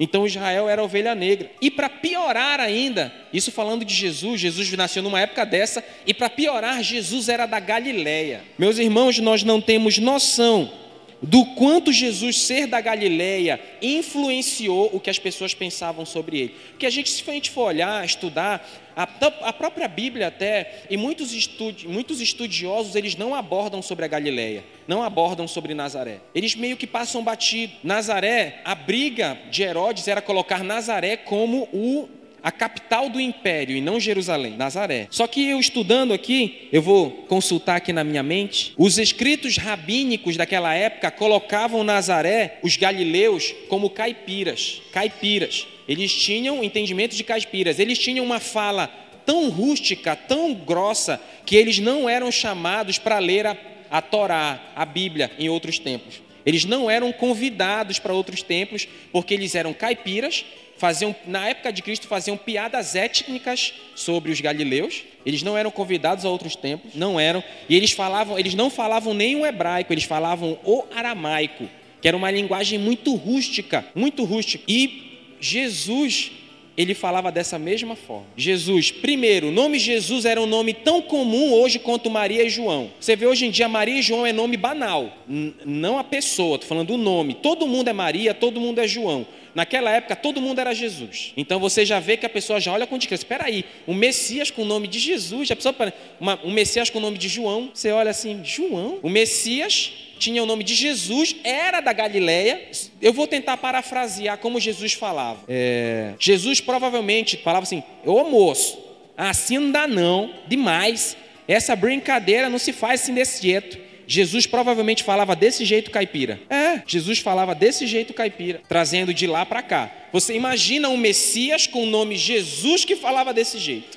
Então 0.00 0.26
Israel 0.26 0.66
era 0.66 0.82
ovelha 0.82 1.14
negra. 1.14 1.50
E 1.60 1.70
para 1.70 1.90
piorar 1.90 2.58
ainda, 2.58 3.12
isso 3.30 3.52
falando 3.52 3.84
de 3.84 3.94
Jesus, 3.94 4.40
Jesus 4.40 4.72
nasceu 4.72 5.02
numa 5.02 5.20
época 5.20 5.44
dessa, 5.44 5.84
e 6.06 6.14
para 6.14 6.30
piorar, 6.30 6.82
Jesus 6.82 7.28
era 7.28 7.44
da 7.44 7.60
Galileia. 7.60 8.42
Meus 8.58 8.78
irmãos, 8.78 9.18
nós 9.18 9.42
não 9.42 9.60
temos 9.60 9.98
noção 9.98 10.72
do 11.22 11.44
quanto 11.54 11.92
Jesus 11.92 12.42
ser 12.42 12.66
da 12.66 12.80
Galileia 12.80 13.60
influenciou 13.82 14.90
o 14.92 15.00
que 15.00 15.10
as 15.10 15.18
pessoas 15.18 15.52
pensavam 15.52 16.06
sobre 16.06 16.38
ele. 16.40 16.54
Porque 16.70 16.86
a 16.86 16.90
gente, 16.90 17.10
se 17.10 17.28
a 17.28 17.32
gente 17.32 17.50
for 17.50 17.64
olhar, 17.64 18.04
estudar, 18.04 18.66
a, 18.96 19.02
a 19.48 19.52
própria 19.52 19.86
Bíblia 19.86 20.28
até, 20.28 20.84
e 20.88 20.96
muitos, 20.96 21.32
estudi, 21.32 21.86
muitos 21.86 22.20
estudiosos, 22.20 22.94
eles 22.94 23.16
não 23.16 23.34
abordam 23.34 23.82
sobre 23.82 24.04
a 24.04 24.08
Galileia, 24.08 24.64
não 24.88 25.02
abordam 25.02 25.46
sobre 25.46 25.74
Nazaré. 25.74 26.20
Eles 26.34 26.54
meio 26.54 26.76
que 26.76 26.86
passam 26.86 27.22
batido. 27.22 27.72
Nazaré, 27.84 28.60
a 28.64 28.74
briga 28.74 29.38
de 29.50 29.62
Herodes 29.62 30.08
era 30.08 30.22
colocar 30.22 30.64
Nazaré 30.64 31.16
como 31.16 31.68
o 31.72 32.08
a 32.42 32.50
capital 32.50 33.08
do 33.08 33.20
império 33.20 33.76
e 33.76 33.80
não 33.80 34.00
Jerusalém, 34.00 34.56
Nazaré. 34.56 35.06
Só 35.10 35.26
que 35.26 35.48
eu 35.48 35.60
estudando 35.60 36.12
aqui, 36.12 36.68
eu 36.72 36.82
vou 36.82 37.10
consultar 37.28 37.76
aqui 37.76 37.92
na 37.92 38.04
minha 38.04 38.22
mente, 38.22 38.72
os 38.76 38.98
escritos 38.98 39.56
rabínicos 39.56 40.36
daquela 40.36 40.74
época 40.74 41.10
colocavam 41.10 41.84
Nazaré, 41.84 42.58
os 42.62 42.76
galileus, 42.76 43.54
como 43.68 43.90
caipiras, 43.90 44.82
caipiras. 44.92 45.66
Eles 45.88 46.12
tinham 46.14 46.62
entendimento 46.62 47.16
de 47.16 47.24
caipiras, 47.24 47.78
eles 47.78 47.98
tinham 47.98 48.24
uma 48.24 48.40
fala 48.40 48.86
tão 49.26 49.48
rústica, 49.50 50.16
tão 50.16 50.54
grossa, 50.54 51.20
que 51.44 51.56
eles 51.56 51.78
não 51.78 52.08
eram 52.08 52.30
chamados 52.32 52.98
para 52.98 53.18
ler 53.18 53.46
a, 53.46 53.56
a 53.90 54.00
Torá, 54.00 54.72
a 54.74 54.84
Bíblia, 54.84 55.30
em 55.38 55.48
outros 55.48 55.78
tempos. 55.78 56.20
Eles 56.44 56.64
não 56.64 56.90
eram 56.90 57.12
convidados 57.12 57.98
para 57.98 58.14
outros 58.14 58.42
templos, 58.42 58.88
porque 59.12 59.34
eles 59.34 59.54
eram 59.54 59.72
caipiras 59.72 60.44
faziam, 60.80 61.14
na 61.26 61.46
época 61.46 61.70
de 61.70 61.82
Cristo, 61.82 62.08
faziam 62.08 62.38
piadas 62.38 62.96
étnicas 62.96 63.74
sobre 63.94 64.32
os 64.32 64.40
galileus. 64.40 65.02
Eles 65.26 65.42
não 65.42 65.56
eram 65.56 65.70
convidados 65.70 66.24
a 66.24 66.30
outros 66.30 66.56
tempos, 66.56 66.94
não 66.94 67.20
eram. 67.20 67.44
E 67.68 67.76
eles 67.76 67.92
falavam, 67.92 68.38
eles 68.38 68.54
não 68.54 68.70
falavam 68.70 69.12
nem 69.12 69.36
o 69.36 69.44
hebraico, 69.44 69.92
eles 69.92 70.04
falavam 70.04 70.58
o 70.64 70.84
aramaico, 70.94 71.68
que 72.00 72.08
era 72.08 72.16
uma 72.16 72.30
linguagem 72.30 72.78
muito 72.78 73.14
rústica, 73.14 73.84
muito 73.94 74.24
rústica. 74.24 74.64
E 74.66 75.36
Jesus 75.38 76.32
ele 76.76 76.94
falava 76.94 77.30
dessa 77.30 77.58
mesma 77.58 77.94
forma. 77.94 78.24
Jesus, 78.34 78.90
primeiro, 78.90 79.48
o 79.48 79.52
nome 79.52 79.78
Jesus 79.78 80.24
era 80.24 80.40
um 80.40 80.46
nome 80.46 80.72
tão 80.72 81.02
comum 81.02 81.52
hoje 81.52 81.78
quanto 81.78 82.08
Maria 82.08 82.42
e 82.42 82.48
João. 82.48 82.90
Você 82.98 83.14
vê 83.14 83.26
hoje 83.26 83.44
em 83.44 83.50
dia 83.50 83.68
Maria 83.68 83.98
e 83.98 84.02
João 84.02 84.24
é 84.24 84.32
nome 84.32 84.56
banal, 84.56 85.12
não 85.28 85.98
a 85.98 86.04
pessoa, 86.04 86.54
estou 86.54 86.68
falando 86.68 86.94
o 86.94 86.96
nome. 86.96 87.34
Todo 87.34 87.66
mundo 87.66 87.88
é 87.88 87.92
Maria, 87.92 88.32
todo 88.32 88.58
mundo 88.58 88.78
é 88.78 88.88
João. 88.88 89.26
Naquela 89.54 89.90
época, 89.90 90.14
todo 90.14 90.40
mundo 90.40 90.60
era 90.60 90.74
Jesus. 90.74 91.32
Então 91.36 91.58
você 91.58 91.84
já 91.84 91.98
vê 91.98 92.16
que 92.16 92.26
a 92.26 92.28
pessoa 92.28 92.60
já 92.60 92.72
olha 92.72 92.86
com 92.86 92.98
descrença. 92.98 93.24
Espera 93.24 93.46
aí, 93.46 93.64
um 93.86 93.94
Messias 93.94 94.50
com 94.50 94.62
o 94.62 94.64
nome 94.64 94.86
de 94.86 94.98
Jesus, 94.98 95.50
a 95.50 95.56
pessoa, 95.56 95.74
uma, 96.20 96.38
um 96.44 96.50
Messias 96.50 96.90
com 96.90 96.98
o 96.98 97.00
nome 97.00 97.18
de 97.18 97.28
João, 97.28 97.70
você 97.72 97.90
olha 97.90 98.10
assim, 98.10 98.40
João? 98.44 98.98
O 99.02 99.08
Messias 99.08 99.92
tinha 100.18 100.42
o 100.42 100.46
nome 100.46 100.62
de 100.62 100.74
Jesus, 100.74 101.34
era 101.42 101.80
da 101.80 101.92
Galileia. 101.92 102.68
Eu 103.00 103.12
vou 103.12 103.26
tentar 103.26 103.56
parafrasear 103.56 104.38
como 104.38 104.60
Jesus 104.60 104.92
falava. 104.92 105.40
É, 105.48 106.12
Jesus 106.18 106.60
provavelmente 106.60 107.38
falava 107.38 107.64
assim: 107.64 107.82
Ô 108.04 108.22
moço, 108.24 108.78
assim 109.16 109.58
não 109.58 109.70
dá 109.70 109.88
não, 109.88 110.32
demais. 110.46 111.16
Essa 111.48 111.74
brincadeira 111.74 112.48
não 112.48 112.58
se 112.58 112.72
faz 112.72 113.02
assim 113.02 113.14
desse 113.14 113.42
jeito. 113.42 113.89
Jesus 114.10 114.44
provavelmente 114.44 115.04
falava 115.04 115.36
desse 115.36 115.64
jeito 115.64 115.88
caipira. 115.88 116.40
É, 116.50 116.82
Jesus 116.84 117.20
falava 117.20 117.54
desse 117.54 117.86
jeito 117.86 118.12
caipira, 118.12 118.60
trazendo 118.68 119.14
de 119.14 119.24
lá 119.24 119.46
para 119.46 119.62
cá. 119.62 119.88
Você 120.12 120.34
imagina 120.34 120.88
um 120.88 120.96
Messias 120.96 121.68
com 121.68 121.84
o 121.84 121.86
nome 121.86 122.16
Jesus 122.16 122.84
que 122.84 122.96
falava 122.96 123.32
desse 123.32 123.56
jeito. 123.56 123.96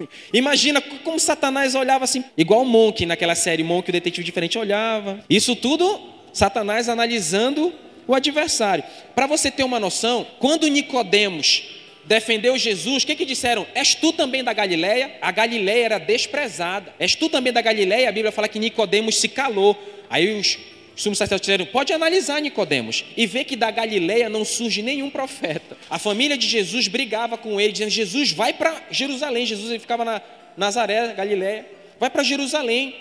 Imagina 0.32 0.80
como 0.80 1.20
Satanás 1.20 1.74
olhava 1.74 2.04
assim, 2.04 2.24
igual 2.38 2.62
o 2.62 2.64
Monk 2.64 3.04
naquela 3.04 3.34
série 3.34 3.62
Monk, 3.62 3.90
o 3.90 3.92
detetive 3.92 4.24
diferente 4.24 4.56
olhava. 4.56 5.22
Isso 5.28 5.54
tudo 5.54 6.00
Satanás 6.32 6.88
analisando 6.88 7.70
o 8.06 8.14
adversário. 8.14 8.82
Para 9.14 9.26
você 9.26 9.50
ter 9.50 9.62
uma 9.62 9.78
noção, 9.78 10.26
quando 10.38 10.68
Nicodemos 10.68 11.79
defendeu 12.04 12.56
Jesus, 12.58 13.02
o 13.02 13.06
que, 13.06 13.14
que 13.14 13.24
disseram? 13.24 13.66
És 13.74 13.94
tu 13.94 14.12
também 14.12 14.42
da 14.42 14.52
Galileia? 14.52 15.16
A 15.20 15.30
Galileia 15.30 15.84
era 15.84 15.98
desprezada. 15.98 16.94
És 16.98 17.14
tu 17.14 17.28
também 17.28 17.52
da 17.52 17.60
Galileia? 17.60 18.08
A 18.08 18.12
Bíblia 18.12 18.32
fala 18.32 18.48
que 18.48 18.58
Nicodemos 18.58 19.18
se 19.18 19.28
calou. 19.28 19.76
Aí 20.08 20.38
os 20.38 20.58
sumos 20.96 21.18
sacerdotes 21.18 21.46
disseram, 21.46 21.66
pode 21.66 21.92
analisar 21.92 22.40
Nicodemos 22.40 23.04
e 23.16 23.26
ver 23.26 23.44
que 23.44 23.56
da 23.56 23.70
Galileia 23.70 24.28
não 24.28 24.44
surge 24.44 24.82
nenhum 24.82 25.08
profeta. 25.08 25.76
A 25.88 25.98
família 25.98 26.36
de 26.36 26.46
Jesus 26.46 26.88
brigava 26.88 27.38
com 27.38 27.60
ele, 27.60 27.72
dizendo, 27.72 27.90
Jesus 27.90 28.32
vai 28.32 28.52
para 28.52 28.82
Jerusalém. 28.90 29.46
Jesus 29.46 29.70
ele 29.70 29.78
ficava 29.78 30.04
na 30.04 30.20
Nazaré, 30.56 31.14
Galileia. 31.14 31.66
Vai 31.98 32.10
para 32.10 32.22
Jerusalém, 32.22 32.94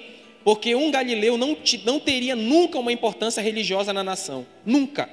porque 0.44 0.76
um 0.76 0.92
galileu 0.92 1.38
não, 1.38 1.58
não 1.84 2.00
teria 2.00 2.36
nunca 2.36 2.80
uma 2.80 2.92
importância 2.92 3.42
religiosa 3.42 3.92
na 3.92 4.04
nação. 4.04 4.46
Nunca. 4.66 5.10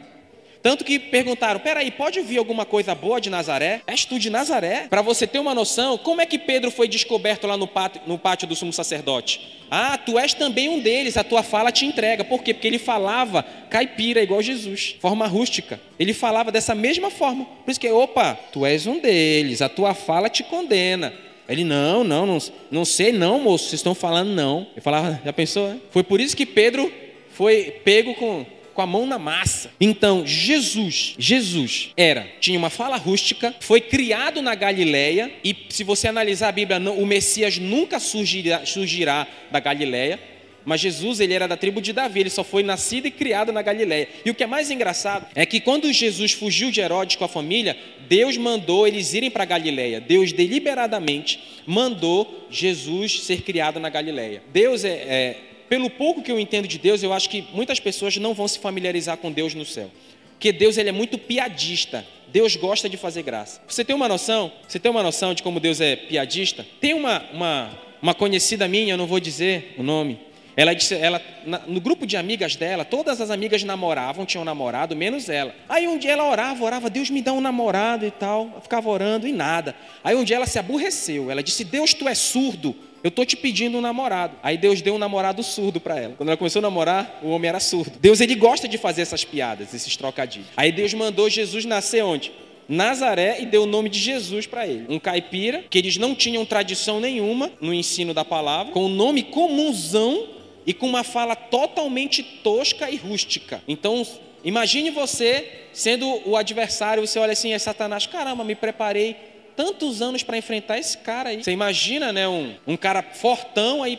Tanto 0.66 0.84
que 0.84 0.98
perguntaram: 0.98 1.60
peraí, 1.60 1.92
pode 1.92 2.20
vir 2.22 2.38
alguma 2.38 2.64
coisa 2.64 2.92
boa 2.92 3.20
de 3.20 3.30
Nazaré? 3.30 3.82
És 3.86 4.04
tu 4.04 4.18
de 4.18 4.28
Nazaré? 4.28 4.88
Para 4.90 5.00
você 5.00 5.24
ter 5.24 5.38
uma 5.38 5.54
noção, 5.54 5.96
como 5.96 6.20
é 6.20 6.26
que 6.26 6.40
Pedro 6.40 6.72
foi 6.72 6.88
descoberto 6.88 7.46
lá 7.46 7.56
no 7.56 7.68
pátio, 7.68 8.02
no 8.04 8.18
pátio 8.18 8.48
do 8.48 8.56
sumo 8.56 8.72
sacerdote? 8.72 9.62
Ah, 9.70 9.96
tu 9.96 10.18
és 10.18 10.34
também 10.34 10.68
um 10.68 10.80
deles, 10.80 11.16
a 11.16 11.22
tua 11.22 11.44
fala 11.44 11.70
te 11.70 11.86
entrega. 11.86 12.24
Por 12.24 12.42
quê? 12.42 12.52
Porque 12.52 12.66
ele 12.66 12.80
falava 12.80 13.44
caipira, 13.70 14.20
igual 14.20 14.42
Jesus, 14.42 14.96
forma 15.00 15.28
rústica. 15.28 15.80
Ele 16.00 16.12
falava 16.12 16.50
dessa 16.50 16.74
mesma 16.74 17.12
forma. 17.12 17.44
Por 17.64 17.70
isso 17.70 17.78
que, 17.78 17.88
opa, 17.88 18.34
tu 18.52 18.66
és 18.66 18.88
um 18.88 18.98
deles, 18.98 19.62
a 19.62 19.68
tua 19.68 19.94
fala 19.94 20.28
te 20.28 20.42
condena. 20.42 21.14
Ele, 21.48 21.62
não, 21.62 22.02
não, 22.02 22.26
não, 22.26 22.38
não 22.72 22.84
sei 22.84 23.12
não, 23.12 23.38
moço, 23.38 23.66
vocês 23.66 23.74
estão 23.74 23.94
falando 23.94 24.30
não. 24.30 24.66
Ele 24.72 24.80
falava, 24.80 25.20
já 25.24 25.32
pensou? 25.32 25.80
Foi 25.92 26.02
por 26.02 26.20
isso 26.20 26.36
que 26.36 26.44
Pedro 26.44 26.92
foi 27.30 27.80
pego 27.84 28.14
com 28.14 28.44
com 28.76 28.82
a 28.82 28.86
mão 28.86 29.06
na 29.06 29.18
massa. 29.18 29.72
Então, 29.80 30.24
Jesus, 30.26 31.14
Jesus 31.18 31.92
era, 31.96 32.28
tinha 32.38 32.58
uma 32.58 32.70
fala 32.70 32.96
rústica, 32.96 33.54
foi 33.58 33.80
criado 33.80 34.42
na 34.42 34.54
Galileia, 34.54 35.32
e 35.42 35.56
se 35.70 35.82
você 35.82 36.06
analisar 36.06 36.48
a 36.48 36.52
Bíblia, 36.52 36.78
o 36.78 37.06
Messias 37.06 37.58
nunca 37.58 37.98
surgirá, 37.98 38.64
surgirá 38.66 39.26
da 39.50 39.58
Galileia, 39.58 40.20
mas 40.66 40.80
Jesus, 40.80 41.20
ele 41.20 41.32
era 41.32 41.46
da 41.46 41.56
tribo 41.56 41.80
de 41.80 41.92
Davi, 41.92 42.20
ele 42.20 42.30
só 42.30 42.42
foi 42.42 42.64
nascido 42.64 43.06
e 43.06 43.10
criado 43.10 43.52
na 43.52 43.62
Galileia. 43.62 44.08
E 44.24 44.30
o 44.30 44.34
que 44.34 44.42
é 44.42 44.48
mais 44.48 44.68
engraçado 44.68 45.24
é 45.34 45.46
que 45.46 45.60
quando 45.60 45.90
Jesus 45.92 46.32
fugiu 46.32 46.72
de 46.72 46.80
Herodes 46.80 47.14
com 47.14 47.24
a 47.24 47.28
família, 47.28 47.76
Deus 48.08 48.36
mandou 48.36 48.86
eles 48.86 49.14
irem 49.14 49.30
para 49.30 49.44
Galileia. 49.44 50.00
Deus 50.00 50.32
deliberadamente 50.32 51.62
mandou 51.64 52.48
Jesus 52.50 53.22
ser 53.22 53.42
criado 53.42 53.78
na 53.78 53.88
Galileia. 53.88 54.42
Deus 54.52 54.84
é, 54.84 54.88
é 54.88 55.36
pelo 55.68 55.90
pouco 55.90 56.22
que 56.22 56.30
eu 56.30 56.38
entendo 56.38 56.66
de 56.66 56.78
Deus, 56.78 57.02
eu 57.02 57.12
acho 57.12 57.28
que 57.28 57.46
muitas 57.52 57.80
pessoas 57.80 58.16
não 58.16 58.34
vão 58.34 58.46
se 58.46 58.58
familiarizar 58.58 59.16
com 59.16 59.30
Deus 59.30 59.54
no 59.54 59.64
céu. 59.64 59.90
Porque 60.32 60.52
Deus 60.52 60.76
ele 60.76 60.90
é 60.90 60.92
muito 60.92 61.18
piadista. 61.18 62.06
Deus 62.28 62.56
gosta 62.56 62.88
de 62.88 62.96
fazer 62.96 63.22
graça. 63.22 63.60
Você 63.66 63.84
tem 63.84 63.96
uma 63.96 64.08
noção? 64.08 64.52
Você 64.68 64.78
tem 64.78 64.90
uma 64.90 65.02
noção 65.02 65.32
de 65.32 65.42
como 65.42 65.58
Deus 65.58 65.80
é 65.80 65.96
piadista? 65.96 66.66
Tem 66.80 66.92
uma, 66.92 67.24
uma, 67.32 67.78
uma 68.02 68.14
conhecida 68.14 68.68
minha, 68.68 68.92
eu 68.92 68.98
não 68.98 69.06
vou 69.06 69.20
dizer 69.20 69.74
o 69.78 69.82
nome. 69.82 70.18
Ela 70.56 70.72
disse, 70.72 70.94
ela, 70.94 71.20
no 71.66 71.80
grupo 71.82 72.06
de 72.06 72.16
amigas 72.16 72.56
dela, 72.56 72.82
todas 72.82 73.20
as 73.20 73.30
amigas 73.30 73.62
namoravam, 73.62 74.24
tinham 74.24 74.42
namorado, 74.42 74.96
menos 74.96 75.28
ela. 75.28 75.54
Aí 75.68 75.86
um 75.86 75.98
dia 75.98 76.12
ela 76.12 76.30
orava, 76.30 76.64
orava, 76.64 76.88
Deus 76.88 77.10
me 77.10 77.20
dá 77.20 77.34
um 77.34 77.42
namorado 77.42 78.06
e 78.06 78.10
tal. 78.10 78.50
Eu 78.54 78.60
ficava 78.62 78.88
orando 78.88 79.28
e 79.28 79.32
nada. 79.32 79.76
Aí 80.02 80.16
um 80.16 80.24
dia 80.24 80.36
ela 80.36 80.46
se 80.46 80.58
aborreceu. 80.58 81.30
Ela 81.30 81.42
disse: 81.42 81.62
Deus, 81.62 81.92
tu 81.92 82.08
é 82.08 82.14
surdo. 82.14 82.74
Eu 83.04 83.08
estou 83.08 83.26
te 83.26 83.36
pedindo 83.36 83.76
um 83.76 83.80
namorado. 83.82 84.34
Aí 84.42 84.56
Deus 84.56 84.80
deu 84.80 84.94
um 84.94 84.98
namorado 84.98 85.42
surdo 85.42 85.78
para 85.78 86.00
ela. 86.00 86.14
Quando 86.16 86.30
ela 86.30 86.38
começou 86.38 86.60
a 86.60 86.62
namorar, 86.62 87.20
o 87.22 87.28
homem 87.28 87.50
era 87.50 87.60
surdo. 87.60 87.92
Deus 88.00 88.20
ele 88.20 88.34
gosta 88.34 88.66
de 88.66 88.78
fazer 88.78 89.02
essas 89.02 89.24
piadas, 89.24 89.74
esses 89.74 89.94
trocadilhos. 89.94 90.48
Aí 90.56 90.72
Deus 90.72 90.94
mandou 90.94 91.28
Jesus 91.28 91.66
nascer 91.66 92.02
onde? 92.02 92.32
Nazaré 92.68 93.40
e 93.40 93.46
deu 93.46 93.62
o 93.62 93.66
nome 93.66 93.88
de 93.88 93.98
Jesus 93.98 94.46
para 94.46 94.66
ele. 94.66 94.86
Um 94.88 94.98
caipira, 94.98 95.64
que 95.70 95.78
eles 95.78 95.98
não 95.98 96.14
tinham 96.14 96.44
tradição 96.44 96.98
nenhuma 96.98 97.52
no 97.60 97.72
ensino 97.72 98.12
da 98.12 98.24
palavra, 98.24 98.72
com 98.72 98.80
o 98.80 98.86
um 98.86 98.88
nome 98.88 99.22
comunzão 99.22 100.35
e 100.66 100.74
com 100.74 100.86
uma 100.86 101.04
fala 101.04 101.36
totalmente 101.36 102.22
tosca 102.22 102.90
e 102.90 102.96
rústica. 102.96 103.62
Então, 103.68 104.04
imagine 104.44 104.90
você 104.90 105.48
sendo 105.72 106.20
o 106.28 106.36
adversário, 106.36 107.06
você 107.06 107.18
olha 107.18 107.32
assim, 107.32 107.52
é 107.52 107.58
Satanás, 107.58 108.06
caramba, 108.06 108.42
me 108.42 108.54
preparei 108.54 109.16
tantos 109.54 110.02
anos 110.02 110.22
para 110.22 110.36
enfrentar 110.36 110.78
esse 110.78 110.98
cara 110.98 111.30
aí. 111.30 111.42
Você 111.42 111.52
imagina, 111.52 112.12
né, 112.12 112.26
um, 112.28 112.54
um 112.66 112.76
cara 112.76 113.02
fortão 113.02 113.82
aí. 113.82 113.98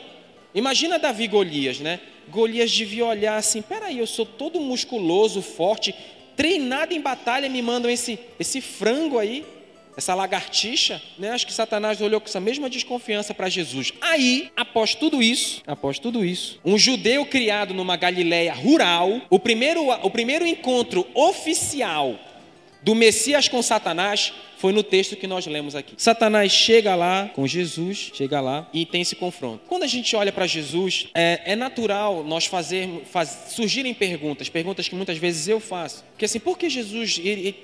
Imagina 0.54 1.00
Davi 1.00 1.28
Golias, 1.28 1.80
né? 1.80 2.00
Golias 2.30 2.72
devia 2.72 3.06
olhar 3.06 3.38
assim: 3.38 3.62
peraí, 3.62 4.00
eu 4.00 4.08
sou 4.08 4.26
todo 4.26 4.60
musculoso, 4.60 5.42
forte, 5.42 5.96
treinado 6.36 6.94
em 6.94 7.02
batalha, 7.02 7.50
me 7.50 7.62
mandam 7.62 7.90
esse, 7.90 8.20
esse 8.40 8.62
frango 8.62 9.18
aí, 9.18 9.46
essa 9.98 10.14
lagartixa, 10.14 11.02
né? 11.18 11.32
Acho 11.32 11.48
que 11.48 11.52
Satanás 11.52 12.00
olhou 12.00 12.22
com 12.22 12.28
essa 12.28 12.40
mesma 12.40 12.70
desconfiança 12.70 13.34
para 13.34 13.50
Jesus. 13.50 13.92
Aí, 14.00 14.52
após 14.56 14.94
tudo 14.94 15.24
isso, 15.24 15.64
após 15.66 15.98
tudo 15.98 16.24
isso, 16.24 16.60
um 16.64 16.78
judeu 16.78 17.26
criado 17.26 17.74
numa 17.74 17.98
Galileia 17.98 18.54
rural, 18.54 19.22
o 19.28 19.40
primeiro, 19.40 19.90
o 19.90 20.10
primeiro 20.12 20.46
encontro 20.46 21.06
oficial 21.16 22.16
do 22.84 22.94
Messias 22.94 23.48
com 23.48 23.62
Satanás 23.62 24.32
foi 24.58 24.72
no 24.72 24.84
texto 24.84 25.16
que 25.16 25.28
nós 25.28 25.46
lemos 25.46 25.76
aqui. 25.76 25.94
Satanás 25.98 26.52
chega 26.52 26.96
lá 26.96 27.30
com 27.34 27.46
Jesus, 27.46 28.12
chega 28.14 28.40
lá 28.40 28.68
e 28.74 28.86
tem 28.86 29.02
esse 29.02 29.16
confronto. 29.16 29.64
Quando 29.68 29.84
a 29.84 29.88
gente 29.88 30.16
olha 30.16 30.32
para 30.32 30.48
Jesus, 30.48 31.08
é, 31.14 31.42
é, 31.46 31.56
natural 31.56 32.24
nós 32.24 32.46
fazer, 32.46 32.88
faz, 33.12 33.46
surgirem 33.50 33.94
perguntas, 33.94 34.48
perguntas 34.48 34.88
que 34.88 34.96
muitas 34.96 35.18
vezes 35.18 35.48
eu 35.48 35.60
faço. 35.60 36.04
Porque 36.12 36.26
assim, 36.26 36.40
por 36.40 36.58
que 36.58 36.70
Jesus 36.70 37.20
ele, 37.20 37.48
ele 37.48 37.56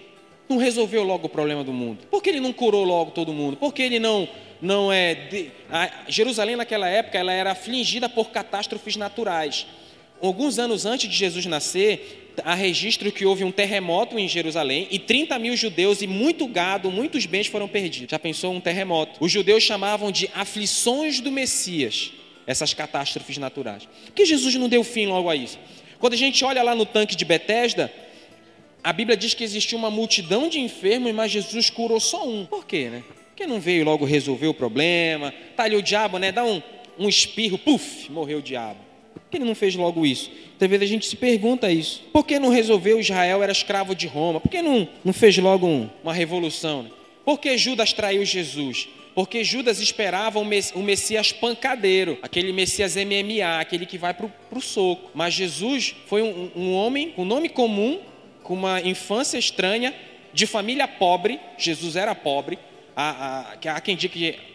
não 0.49 0.57
resolveu 0.57 1.03
logo 1.03 1.27
o 1.27 1.29
problema 1.29 1.63
do 1.63 1.73
mundo? 1.73 2.05
Por 2.09 2.21
que 2.21 2.29
ele 2.29 2.39
não 2.39 2.53
curou 2.53 2.83
logo 2.83 3.11
todo 3.11 3.33
mundo? 3.33 3.57
Por 3.57 3.73
que 3.73 3.81
ele 3.81 3.99
não 3.99 4.27
não 4.63 4.93
é 4.93 5.13
de, 5.13 5.51
Jerusalém 6.07 6.55
naquela 6.55 6.87
época 6.87 7.17
ela 7.17 7.33
era 7.33 7.51
afligida 7.51 8.07
por 8.07 8.31
catástrofes 8.31 8.95
naturais. 8.95 9.67
Alguns 10.21 10.57
anos 10.57 10.85
antes 10.85 11.09
de 11.09 11.15
Jesus 11.17 11.45
nascer, 11.45 12.31
há 12.45 12.55
registro 12.55 13.11
que 13.11 13.25
houve 13.25 13.43
um 13.43 13.51
terremoto 13.51 14.17
em 14.17 14.25
Jerusalém 14.25 14.87
e 14.89 14.97
30 14.97 15.37
mil 15.37 15.57
judeus 15.57 16.01
e 16.01 16.07
muito 16.07 16.47
gado, 16.47 16.89
muitos 16.89 17.25
bens 17.25 17.47
foram 17.47 17.67
perdidos. 17.67 18.11
Já 18.11 18.17
pensou 18.17 18.53
um 18.53 18.61
terremoto? 18.61 19.23
Os 19.23 19.29
judeus 19.29 19.63
chamavam 19.63 20.13
de 20.13 20.29
aflições 20.33 21.19
do 21.19 21.29
Messias, 21.29 22.13
essas 22.47 22.73
catástrofes 22.73 23.37
naturais. 23.37 23.83
Por 24.05 24.13
que 24.13 24.25
Jesus 24.25 24.55
não 24.55 24.69
deu 24.69 24.81
fim 24.81 25.07
logo 25.07 25.29
a 25.29 25.35
isso? 25.35 25.59
Quando 25.99 26.13
a 26.13 26.17
gente 26.17 26.43
olha 26.45 26.63
lá 26.63 26.73
no 26.73 26.85
tanque 26.85 27.17
de 27.17 27.25
Betesda, 27.25 27.91
a 28.83 28.91
Bíblia 28.91 29.15
diz 29.15 29.33
que 29.33 29.43
existiu 29.43 29.77
uma 29.77 29.89
multidão 29.89 30.49
de 30.49 30.59
enfermos, 30.59 31.13
mas 31.13 31.31
Jesus 31.31 31.69
curou 31.69 31.99
só 31.99 32.27
um. 32.27 32.45
Por 32.45 32.65
quê, 32.65 32.89
né? 32.89 33.03
Porque 33.29 33.47
não 33.47 33.59
veio 33.59 33.85
logo 33.85 34.05
resolver 34.05 34.47
o 34.47 34.53
problema. 34.53 35.33
Tá 35.55 35.63
ali 35.63 35.75
o 35.75 35.81
diabo, 35.81 36.17
né? 36.17 36.31
Dá 36.31 36.43
um, 36.43 36.61
um 36.99 37.07
espirro, 37.07 37.57
puf, 37.57 38.11
morreu 38.11 38.39
o 38.39 38.41
diabo. 38.41 38.79
Por 39.13 39.21
que 39.31 39.37
ele 39.37 39.45
não 39.45 39.55
fez 39.55 39.75
logo 39.75 40.05
isso? 40.05 40.29
Talvez 40.59 40.81
a 40.81 40.85
gente 40.85 41.07
se 41.07 41.15
pergunta 41.15 41.71
isso. 41.71 42.03
Por 42.11 42.25
que 42.25 42.37
não 42.37 42.49
resolveu 42.49 42.99
Israel 42.99 43.41
era 43.41 43.51
escravo 43.51 43.95
de 43.95 44.05
Roma? 44.05 44.39
Por 44.39 44.49
que 44.49 44.61
não, 44.61 44.87
não 45.03 45.13
fez 45.13 45.37
logo 45.37 45.65
um, 45.65 45.89
uma 46.03 46.13
revolução? 46.13 46.83
Né? 46.83 46.89
Por 47.25 47.39
que 47.39 47.57
Judas 47.57 47.93
traiu 47.93 48.23
Jesus? 48.25 48.87
Porque 49.15 49.43
Judas 49.43 49.79
esperava 49.79 50.39
um 50.39 50.83
Messias 50.83 51.31
pancadeiro, 51.31 52.17
aquele 52.21 52.51
Messias 52.51 52.95
MMA, 52.95 53.59
aquele 53.59 53.85
que 53.85 53.97
vai 53.97 54.13
para 54.13 54.27
o 54.51 54.61
soco. 54.61 55.11
Mas 55.13 55.33
Jesus 55.33 55.95
foi 56.07 56.21
um, 56.21 56.51
um 56.55 56.73
homem 56.73 57.11
com 57.11 57.23
nome 57.23 57.49
comum, 57.49 57.99
com 58.43 58.53
uma 58.53 58.81
infância 58.81 59.37
estranha, 59.37 59.93
de 60.33 60.45
família 60.45 60.87
pobre. 60.87 61.39
Jesus 61.57 61.95
era 61.95 62.13
pobre, 62.13 62.59
há, 62.95 63.55
há, 63.65 63.71
há 63.71 63.81
quem 63.81 63.95
diga 63.95 64.13
que 64.13 64.53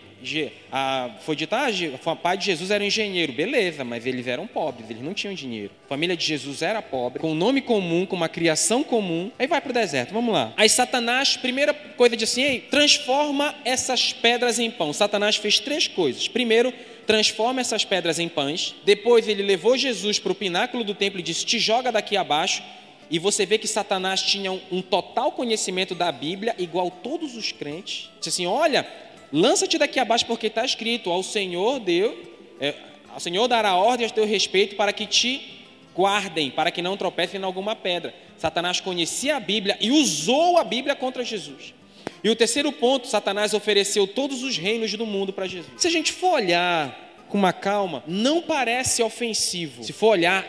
a, 0.72 1.10
foi 1.20 1.36
dito, 1.36 1.54
ah, 1.54 1.68
o 2.04 2.16
pai 2.16 2.36
de 2.36 2.46
Jesus 2.46 2.70
era 2.70 2.82
um 2.82 2.86
engenheiro, 2.86 3.32
beleza, 3.32 3.84
mas 3.84 4.04
eles 4.04 4.26
eram 4.26 4.46
pobres, 4.46 4.90
eles 4.90 5.02
não 5.02 5.14
tinham 5.14 5.32
dinheiro. 5.32 5.70
A 5.86 5.88
família 5.88 6.16
de 6.16 6.24
Jesus 6.24 6.62
era 6.62 6.82
pobre, 6.82 7.20
com 7.20 7.30
um 7.30 7.34
nome 7.34 7.60
comum, 7.60 8.04
com 8.04 8.16
uma 8.16 8.28
criação 8.28 8.82
comum. 8.82 9.30
Aí 9.38 9.46
vai 9.46 9.60
para 9.60 9.70
o 9.70 9.72
deserto, 9.72 10.12
vamos 10.12 10.32
lá. 10.32 10.52
Aí 10.56 10.68
Satanás, 10.68 11.36
primeira 11.36 11.72
coisa 11.72 12.16
diz 12.16 12.30
assim, 12.30 12.42
Ei, 12.42 12.60
transforma 12.60 13.54
essas 13.64 14.12
pedras 14.12 14.58
em 14.58 14.70
pão. 14.70 14.92
Satanás 14.92 15.36
fez 15.36 15.60
três 15.60 15.86
coisas. 15.86 16.26
Primeiro, 16.26 16.72
transforma 17.06 17.60
essas 17.60 17.84
pedras 17.84 18.18
em 18.18 18.28
pães. 18.28 18.74
Depois 18.84 19.28
ele 19.28 19.42
levou 19.42 19.78
Jesus 19.78 20.18
para 20.18 20.32
o 20.32 20.34
pináculo 20.34 20.84
do 20.84 20.94
templo 20.94 21.20
e 21.20 21.22
disse, 21.22 21.46
te 21.46 21.58
joga 21.58 21.90
daqui 21.90 22.16
abaixo 22.16 22.62
e 23.10 23.18
você 23.18 23.46
vê 23.46 23.58
que 23.58 23.66
Satanás 23.66 24.22
tinha 24.22 24.52
um, 24.52 24.60
um 24.70 24.82
total 24.82 25.32
conhecimento 25.32 25.94
da 25.94 26.12
Bíblia, 26.12 26.54
igual 26.58 26.90
todos 26.90 27.36
os 27.36 27.52
crentes. 27.52 28.10
Disse 28.18 28.28
assim: 28.28 28.46
olha, 28.46 28.86
lança-te 29.32 29.78
daqui 29.78 29.98
abaixo, 29.98 30.26
porque 30.26 30.48
está 30.48 30.64
escrito: 30.64 31.10
ao 31.10 31.22
Senhor 31.22 31.80
deu, 31.80 32.36
é, 32.60 32.74
ao 33.12 33.20
Senhor 33.20 33.48
dará 33.48 33.74
ordem 33.76 34.06
a 34.06 34.10
teu 34.10 34.26
respeito 34.26 34.76
para 34.76 34.92
que 34.92 35.06
te 35.06 35.64
guardem, 35.94 36.50
para 36.50 36.70
que 36.70 36.82
não 36.82 36.96
tropecem 36.96 37.40
em 37.40 37.44
alguma 37.44 37.74
pedra. 37.74 38.14
Satanás 38.36 38.80
conhecia 38.80 39.36
a 39.36 39.40
Bíblia 39.40 39.76
e 39.80 39.90
usou 39.90 40.58
a 40.58 40.64
Bíblia 40.64 40.94
contra 40.94 41.24
Jesus. 41.24 41.74
E 42.22 42.30
o 42.30 42.36
terceiro 42.36 42.70
ponto, 42.72 43.06
Satanás 43.06 43.54
ofereceu 43.54 44.06
todos 44.06 44.42
os 44.42 44.56
reinos 44.56 44.92
do 44.92 45.06
mundo 45.06 45.32
para 45.32 45.46
Jesus. 45.46 45.72
Se 45.76 45.86
a 45.86 45.90
gente 45.90 46.12
for 46.12 46.34
olhar 46.34 47.06
com 47.28 47.38
uma 47.38 47.52
calma, 47.52 48.02
não 48.06 48.42
parece 48.42 49.02
ofensivo. 49.02 49.82
Se 49.82 49.92
for 49.92 50.08
olhar 50.08 50.46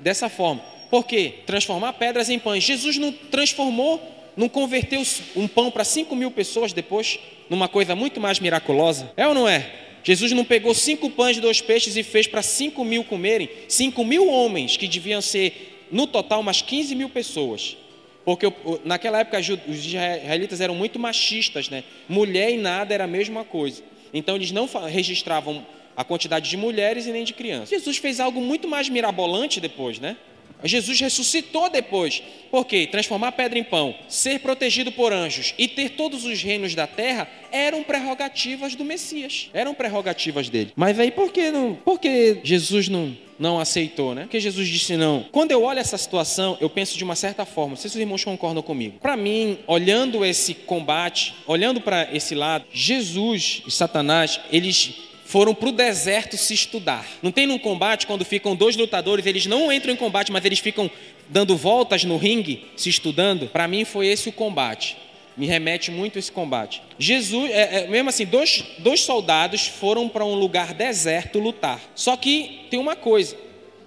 dessa 0.00 0.28
forma, 0.28 0.62
por 0.90 1.04
quê? 1.04 1.34
Transformar 1.46 1.92
pedras 1.94 2.30
em 2.30 2.38
pães. 2.38 2.64
Jesus 2.64 2.96
não 2.98 3.12
transformou, 3.12 4.00
não 4.36 4.48
converteu 4.48 5.02
um 5.34 5.48
pão 5.48 5.70
para 5.70 5.84
5 5.84 6.14
mil 6.14 6.30
pessoas 6.30 6.72
depois, 6.72 7.18
numa 7.48 7.68
coisa 7.68 7.94
muito 7.94 8.20
mais 8.20 8.40
miraculosa? 8.40 9.10
É 9.16 9.26
ou 9.26 9.34
não 9.34 9.48
é? 9.48 9.70
Jesus 10.04 10.30
não 10.30 10.44
pegou 10.44 10.72
cinco 10.72 11.10
pães 11.10 11.36
e 11.36 11.40
dois 11.40 11.60
peixes 11.60 11.96
e 11.96 12.02
fez 12.04 12.28
para 12.28 12.40
5 12.40 12.84
mil 12.84 13.02
comerem, 13.02 13.48
5 13.66 14.04
mil 14.04 14.28
homens, 14.28 14.76
que 14.76 14.86
deviam 14.86 15.20
ser, 15.20 15.86
no 15.90 16.06
total, 16.06 16.40
umas 16.40 16.62
15 16.62 16.94
mil 16.94 17.08
pessoas. 17.08 17.76
Porque 18.24 18.52
naquela 18.84 19.20
época 19.20 19.38
os 19.38 19.86
israelitas 19.86 20.60
eram 20.60 20.76
muito 20.76 20.96
machistas, 20.98 21.68
né? 21.68 21.82
Mulher 22.08 22.50
e 22.50 22.56
nada 22.56 22.94
era 22.94 23.04
a 23.04 23.08
mesma 23.08 23.44
coisa. 23.44 23.82
Então 24.14 24.36
eles 24.36 24.52
não 24.52 24.68
registravam 24.88 25.66
a 25.96 26.04
quantidade 26.04 26.48
de 26.50 26.56
mulheres 26.56 27.06
e 27.06 27.10
nem 27.10 27.24
de 27.24 27.32
crianças. 27.32 27.70
Jesus 27.70 27.96
fez 27.96 28.20
algo 28.20 28.40
muito 28.40 28.68
mais 28.68 28.88
mirabolante 28.88 29.60
depois, 29.60 29.98
né? 29.98 30.16
Jesus 30.64 31.00
ressuscitou 31.00 31.68
depois. 31.70 32.22
Por 32.50 32.64
quê? 32.64 32.86
Transformar 32.86 33.32
pedra 33.32 33.58
em 33.58 33.64
pão, 33.64 33.94
ser 34.08 34.40
protegido 34.40 34.90
por 34.92 35.12
anjos 35.12 35.54
e 35.58 35.68
ter 35.68 35.90
todos 35.90 36.24
os 36.24 36.42
reinos 36.42 36.74
da 36.74 36.86
terra 36.86 37.28
eram 37.52 37.82
prerrogativas 37.82 38.74
do 38.74 38.84
Messias. 38.84 39.50
Eram 39.52 39.74
prerrogativas 39.74 40.48
dele. 40.48 40.72
Mas 40.76 40.98
aí 40.98 41.10
por 41.10 41.30
que 41.32 41.50
não? 41.50 41.74
Por 41.74 41.98
que 41.98 42.38
Jesus 42.42 42.88
não 42.88 43.16
não 43.38 43.58
aceitou, 43.58 44.14
né? 44.14 44.22
Porque 44.22 44.40
Jesus 44.40 44.66
disse 44.68 44.96
não. 44.96 45.26
Quando 45.30 45.52
eu 45.52 45.62
olho 45.62 45.78
essa 45.78 45.98
situação, 45.98 46.56
eu 46.60 46.70
penso 46.70 46.96
de 46.96 47.04
uma 47.04 47.14
certa 47.14 47.44
forma. 47.44 47.70
Não 47.70 47.76
sei 47.76 47.90
se 47.90 47.96
os 47.96 48.00
irmãos 48.00 48.24
concordam 48.24 48.62
comigo. 48.62 48.98
Para 49.00 49.16
mim, 49.16 49.58
olhando 49.66 50.24
esse 50.24 50.54
combate, 50.54 51.34
olhando 51.46 51.80
para 51.80 52.08
esse 52.14 52.34
lado, 52.34 52.64
Jesus 52.72 53.62
e 53.66 53.70
Satanás, 53.70 54.40
eles 54.50 54.94
foram 55.26 55.54
para 55.54 55.68
o 55.68 55.72
deserto 55.72 56.36
se 56.36 56.54
estudar. 56.54 57.04
Não 57.22 57.32
tem 57.32 57.46
num 57.46 57.58
combate 57.58 58.06
quando 58.06 58.24
ficam 58.24 58.54
dois 58.54 58.76
lutadores, 58.76 59.26
eles 59.26 59.46
não 59.46 59.72
entram 59.72 59.92
em 59.92 59.96
combate, 59.96 60.30
mas 60.30 60.44
eles 60.44 60.60
ficam 60.60 60.90
dando 61.28 61.56
voltas 61.56 62.04
no 62.04 62.16
ringue, 62.16 62.66
se 62.76 62.88
estudando. 62.88 63.48
Para 63.48 63.66
mim 63.66 63.84
foi 63.84 64.06
esse 64.06 64.28
o 64.28 64.32
combate. 64.32 64.96
Me 65.36 65.46
remete 65.46 65.90
muito 65.90 66.18
esse 66.18 66.32
combate. 66.32 66.80
Jesus, 66.98 67.50
é, 67.50 67.80
é, 67.84 67.88
mesmo 67.88 68.08
assim, 68.08 68.24
dois, 68.24 68.64
dois 68.78 69.00
soldados 69.00 69.66
foram 69.66 70.08
para 70.08 70.24
um 70.24 70.34
lugar 70.34 70.72
deserto 70.72 71.38
lutar. 71.38 71.80
Só 71.94 72.16
que 72.16 72.66
tem 72.70 72.78
uma 72.78 72.96
coisa: 72.96 73.36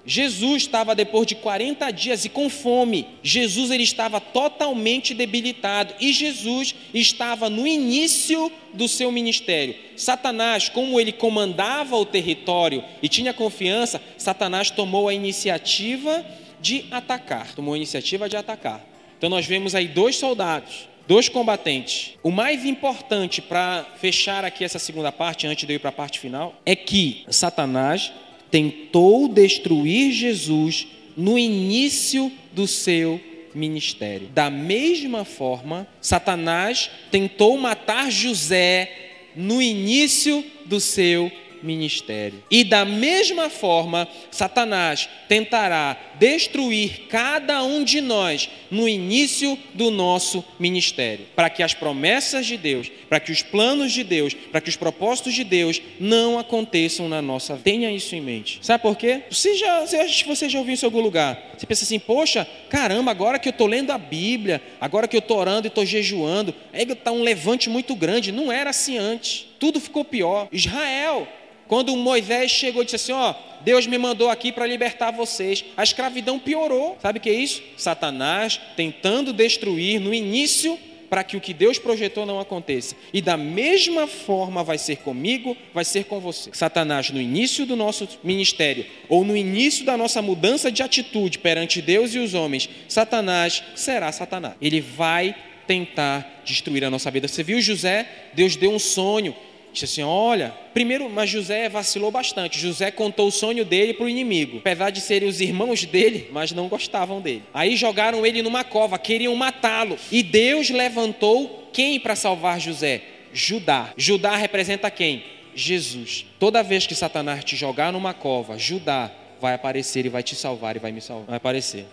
Jesus 0.09 0.63
estava 0.63 0.95
depois 0.95 1.27
de 1.27 1.35
40 1.35 1.91
dias 1.91 2.25
e 2.25 2.29
com 2.29 2.49
fome. 2.49 3.05
Jesus 3.21 3.69
ele 3.69 3.83
estava 3.83 4.19
totalmente 4.19 5.13
debilitado 5.13 5.93
e 5.99 6.11
Jesus 6.11 6.73
estava 6.91 7.47
no 7.47 7.67
início 7.67 8.51
do 8.73 8.87
seu 8.87 9.11
ministério. 9.11 9.75
Satanás, 9.95 10.67
como 10.67 10.99
ele 10.99 11.11
comandava 11.11 11.95
o 11.95 12.07
território 12.07 12.83
e 13.03 13.07
tinha 13.07 13.35
confiança, 13.35 14.01
Satanás 14.17 14.71
tomou 14.71 15.07
a 15.07 15.13
iniciativa 15.13 16.25
de 16.59 16.85
atacar. 16.89 17.53
Tomou 17.53 17.75
a 17.75 17.77
iniciativa 17.77 18.27
de 18.27 18.35
atacar. 18.35 18.83
Então 19.15 19.29
nós 19.29 19.45
vemos 19.45 19.75
aí 19.75 19.87
dois 19.87 20.15
soldados, 20.15 20.89
dois 21.07 21.29
combatentes. 21.29 22.15
O 22.23 22.31
mais 22.31 22.65
importante 22.65 23.43
para 23.43 23.85
fechar 23.97 24.43
aqui 24.43 24.63
essa 24.63 24.79
segunda 24.79 25.11
parte, 25.11 25.45
antes 25.45 25.67
de 25.67 25.71
eu 25.71 25.75
ir 25.75 25.79
para 25.79 25.89
a 25.89 25.93
parte 25.93 26.19
final, 26.19 26.55
é 26.65 26.75
que 26.75 27.25
Satanás 27.29 28.11
tentou 28.51 29.27
destruir 29.27 30.11
Jesus 30.11 30.87
no 31.15 31.37
início 31.37 32.31
do 32.53 32.67
seu 32.67 33.19
ministério. 33.53 34.29
Da 34.33 34.49
mesma 34.49 35.25
forma, 35.25 35.87
Satanás 36.01 36.89
tentou 37.11 37.57
matar 37.57 38.11
José 38.11 38.91
no 39.35 39.61
início 39.61 40.43
do 40.65 40.79
seu 40.79 41.23
ministério 41.23 41.48
ministério. 41.61 42.43
E 42.49 42.63
da 42.63 42.85
mesma 42.85 43.49
forma, 43.49 44.07
Satanás 44.31 45.09
tentará 45.27 45.97
destruir 46.19 47.07
cada 47.09 47.63
um 47.63 47.83
de 47.83 48.01
nós 48.01 48.49
no 48.69 48.87
início 48.87 49.57
do 49.73 49.89
nosso 49.89 50.43
ministério, 50.59 51.25
para 51.35 51.49
que 51.49 51.63
as 51.63 51.73
promessas 51.73 52.45
de 52.45 52.57
Deus, 52.57 52.91
para 53.07 53.19
que 53.19 53.31
os 53.31 53.41
planos 53.41 53.91
de 53.91 54.03
Deus, 54.03 54.33
para 54.33 54.61
que 54.61 54.69
os 54.69 54.75
propósitos 54.75 55.33
de 55.33 55.43
Deus 55.43 55.81
não 55.99 56.37
aconteçam 56.37 57.07
na 57.07 57.21
nossa 57.21 57.53
vida. 57.53 57.63
Tenha 57.63 57.91
isso 57.91 58.15
em 58.15 58.21
mente. 58.21 58.59
Sabe 58.61 58.81
por 58.81 58.95
quê? 58.95 59.23
Você 59.29 59.55
já, 59.55 59.85
você 60.25 60.49
já 60.49 60.59
ouviu 60.59 60.73
isso 60.73 60.85
em 60.85 60.87
algum 60.87 61.01
lugar. 61.01 61.51
Você 61.57 61.65
pensa 61.65 61.83
assim, 61.83 61.99
poxa, 61.99 62.47
caramba, 62.69 63.11
agora 63.11 63.39
que 63.39 63.47
eu 63.47 63.51
estou 63.51 63.67
lendo 63.67 63.91
a 63.91 63.97
Bíblia, 63.97 64.61
agora 64.79 65.07
que 65.07 65.15
eu 65.15 65.19
estou 65.19 65.37
orando 65.37 65.67
e 65.67 65.69
estou 65.69 65.85
jejuando, 65.85 66.53
está 66.73 67.11
um 67.11 67.23
levante 67.23 67.69
muito 67.69 67.95
grande. 67.95 68.31
Não 68.31 68.51
era 68.51 68.69
assim 68.69 68.97
antes. 68.97 69.47
Tudo 69.59 69.79
ficou 69.79 70.05
pior. 70.05 70.47
Israel 70.51 71.27
quando 71.69 71.95
Moisés 71.95 72.51
chegou 72.51 72.81
e 72.81 72.85
disse 72.85 72.95
assim: 72.95 73.11
Ó, 73.13 73.33
Deus 73.61 73.85
me 73.87 73.97
mandou 73.97 74.27
aqui 74.27 74.51
para 74.51 74.65
libertar 74.65 75.11
vocês. 75.11 75.63
A 75.77 75.83
escravidão 75.83 76.39
piorou. 76.39 76.97
Sabe 76.99 77.19
o 77.19 77.21
que 77.21 77.29
é 77.29 77.33
isso? 77.33 77.61
Satanás 77.77 78.59
tentando 78.75 79.31
destruir 79.31 80.01
no 80.01 80.13
início 80.13 80.77
para 81.09 81.23
que 81.23 81.37
o 81.37 81.41
que 81.41 81.53
Deus 81.53 81.77
projetou 81.77 82.25
não 82.25 82.39
aconteça. 82.39 82.95
E 83.13 83.21
da 83.21 83.37
mesma 83.37 84.07
forma 84.07 84.63
vai 84.63 84.77
ser 84.77 84.97
comigo, 84.97 85.55
vai 85.73 85.85
ser 85.85 86.05
com 86.05 86.19
você. 86.19 86.49
Satanás, 86.53 87.11
no 87.11 87.21
início 87.21 87.65
do 87.65 87.75
nosso 87.75 88.07
ministério, 88.23 88.85
ou 89.07 89.23
no 89.23 89.37
início 89.37 89.85
da 89.85 89.95
nossa 89.95 90.21
mudança 90.21 90.71
de 90.71 90.83
atitude 90.83 91.39
perante 91.39 91.81
Deus 91.81 92.13
e 92.13 92.19
os 92.19 92.33
homens, 92.33 92.69
Satanás 92.87 93.63
será 93.75 94.11
Satanás. 94.11 94.55
Ele 94.61 94.81
vai 94.81 95.35
tentar 95.67 96.41
destruir 96.43 96.83
a 96.83 96.89
nossa 96.89 97.11
vida. 97.11 97.27
Você 97.27 97.43
viu 97.43 97.61
José? 97.61 98.07
Deus 98.33 98.55
deu 98.55 98.71
um 98.71 98.79
sonho. 98.79 99.35
Disse 99.71 99.85
assim: 99.85 100.03
Olha, 100.03 100.53
primeiro, 100.73 101.09
mas 101.09 101.29
José 101.29 101.69
vacilou 101.69 102.11
bastante. 102.11 102.59
José 102.59 102.91
contou 102.91 103.27
o 103.27 103.31
sonho 103.31 103.63
dele 103.63 103.93
para 103.93 104.05
o 104.05 104.09
inimigo, 104.09 104.57
apesar 104.59 104.89
de 104.89 105.01
serem 105.01 105.27
os 105.27 105.41
irmãos 105.41 105.85
dele, 105.85 106.29
mas 106.31 106.51
não 106.51 106.67
gostavam 106.67 107.21
dele. 107.21 107.43
Aí 107.53 107.75
jogaram 107.75 108.25
ele 108.25 108.41
numa 108.41 108.63
cova, 108.63 108.97
queriam 108.97 109.35
matá-lo. 109.35 109.97
E 110.11 110.23
Deus 110.23 110.69
levantou 110.69 111.69
quem 111.71 111.99
para 111.99 112.15
salvar 112.15 112.59
José? 112.59 113.01
Judá. 113.33 113.93
Judá 113.95 114.35
representa 114.35 114.89
quem? 114.89 115.23
Jesus. 115.55 116.25
Toda 116.39 116.63
vez 116.63 116.87
que 116.87 116.95
Satanás 116.95 117.43
te 117.43 117.55
jogar 117.55 117.91
numa 117.93 118.13
cova, 118.13 118.57
Judá 118.57 119.11
vai 119.39 119.53
aparecer 119.53 120.05
e 120.05 120.09
vai 120.09 120.23
te 120.23 120.35
salvar 120.35 120.75
e 120.75 120.79
vai 120.79 120.91
me 120.91 121.01
salvar. 121.01 121.27
Vai 121.27 121.37
aparecer. 121.37 121.85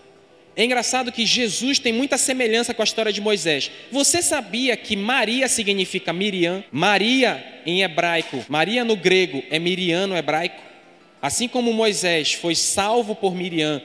É 0.57 0.65
engraçado 0.65 1.11
que 1.11 1.23
Jesus 1.23 1.77
tem 1.77 1.93
muita 1.93 2.17
semelhança 2.17 2.73
com 2.73 2.81
a 2.81 2.83
história 2.83 3.13
de 3.13 3.21
Moisés. 3.21 3.69
Você 3.91 4.23
sabia 4.23 4.75
que 4.75 4.95
Maria 4.95 5.47
significa 5.47 6.11
Miriam? 6.11 6.63
Maria 6.71 7.61
em 7.63 7.83
hebraico, 7.83 8.43
Maria 8.49 8.83
no 8.83 8.95
grego 8.95 9.43
é 9.51 9.59
Miriam 9.59 10.07
no 10.07 10.17
hebraico. 10.17 10.59
Assim 11.21 11.47
como 11.47 11.71
Moisés 11.71 12.33
foi 12.33 12.55
salvo 12.55 13.13
por 13.13 13.35
Miriam, 13.35 13.79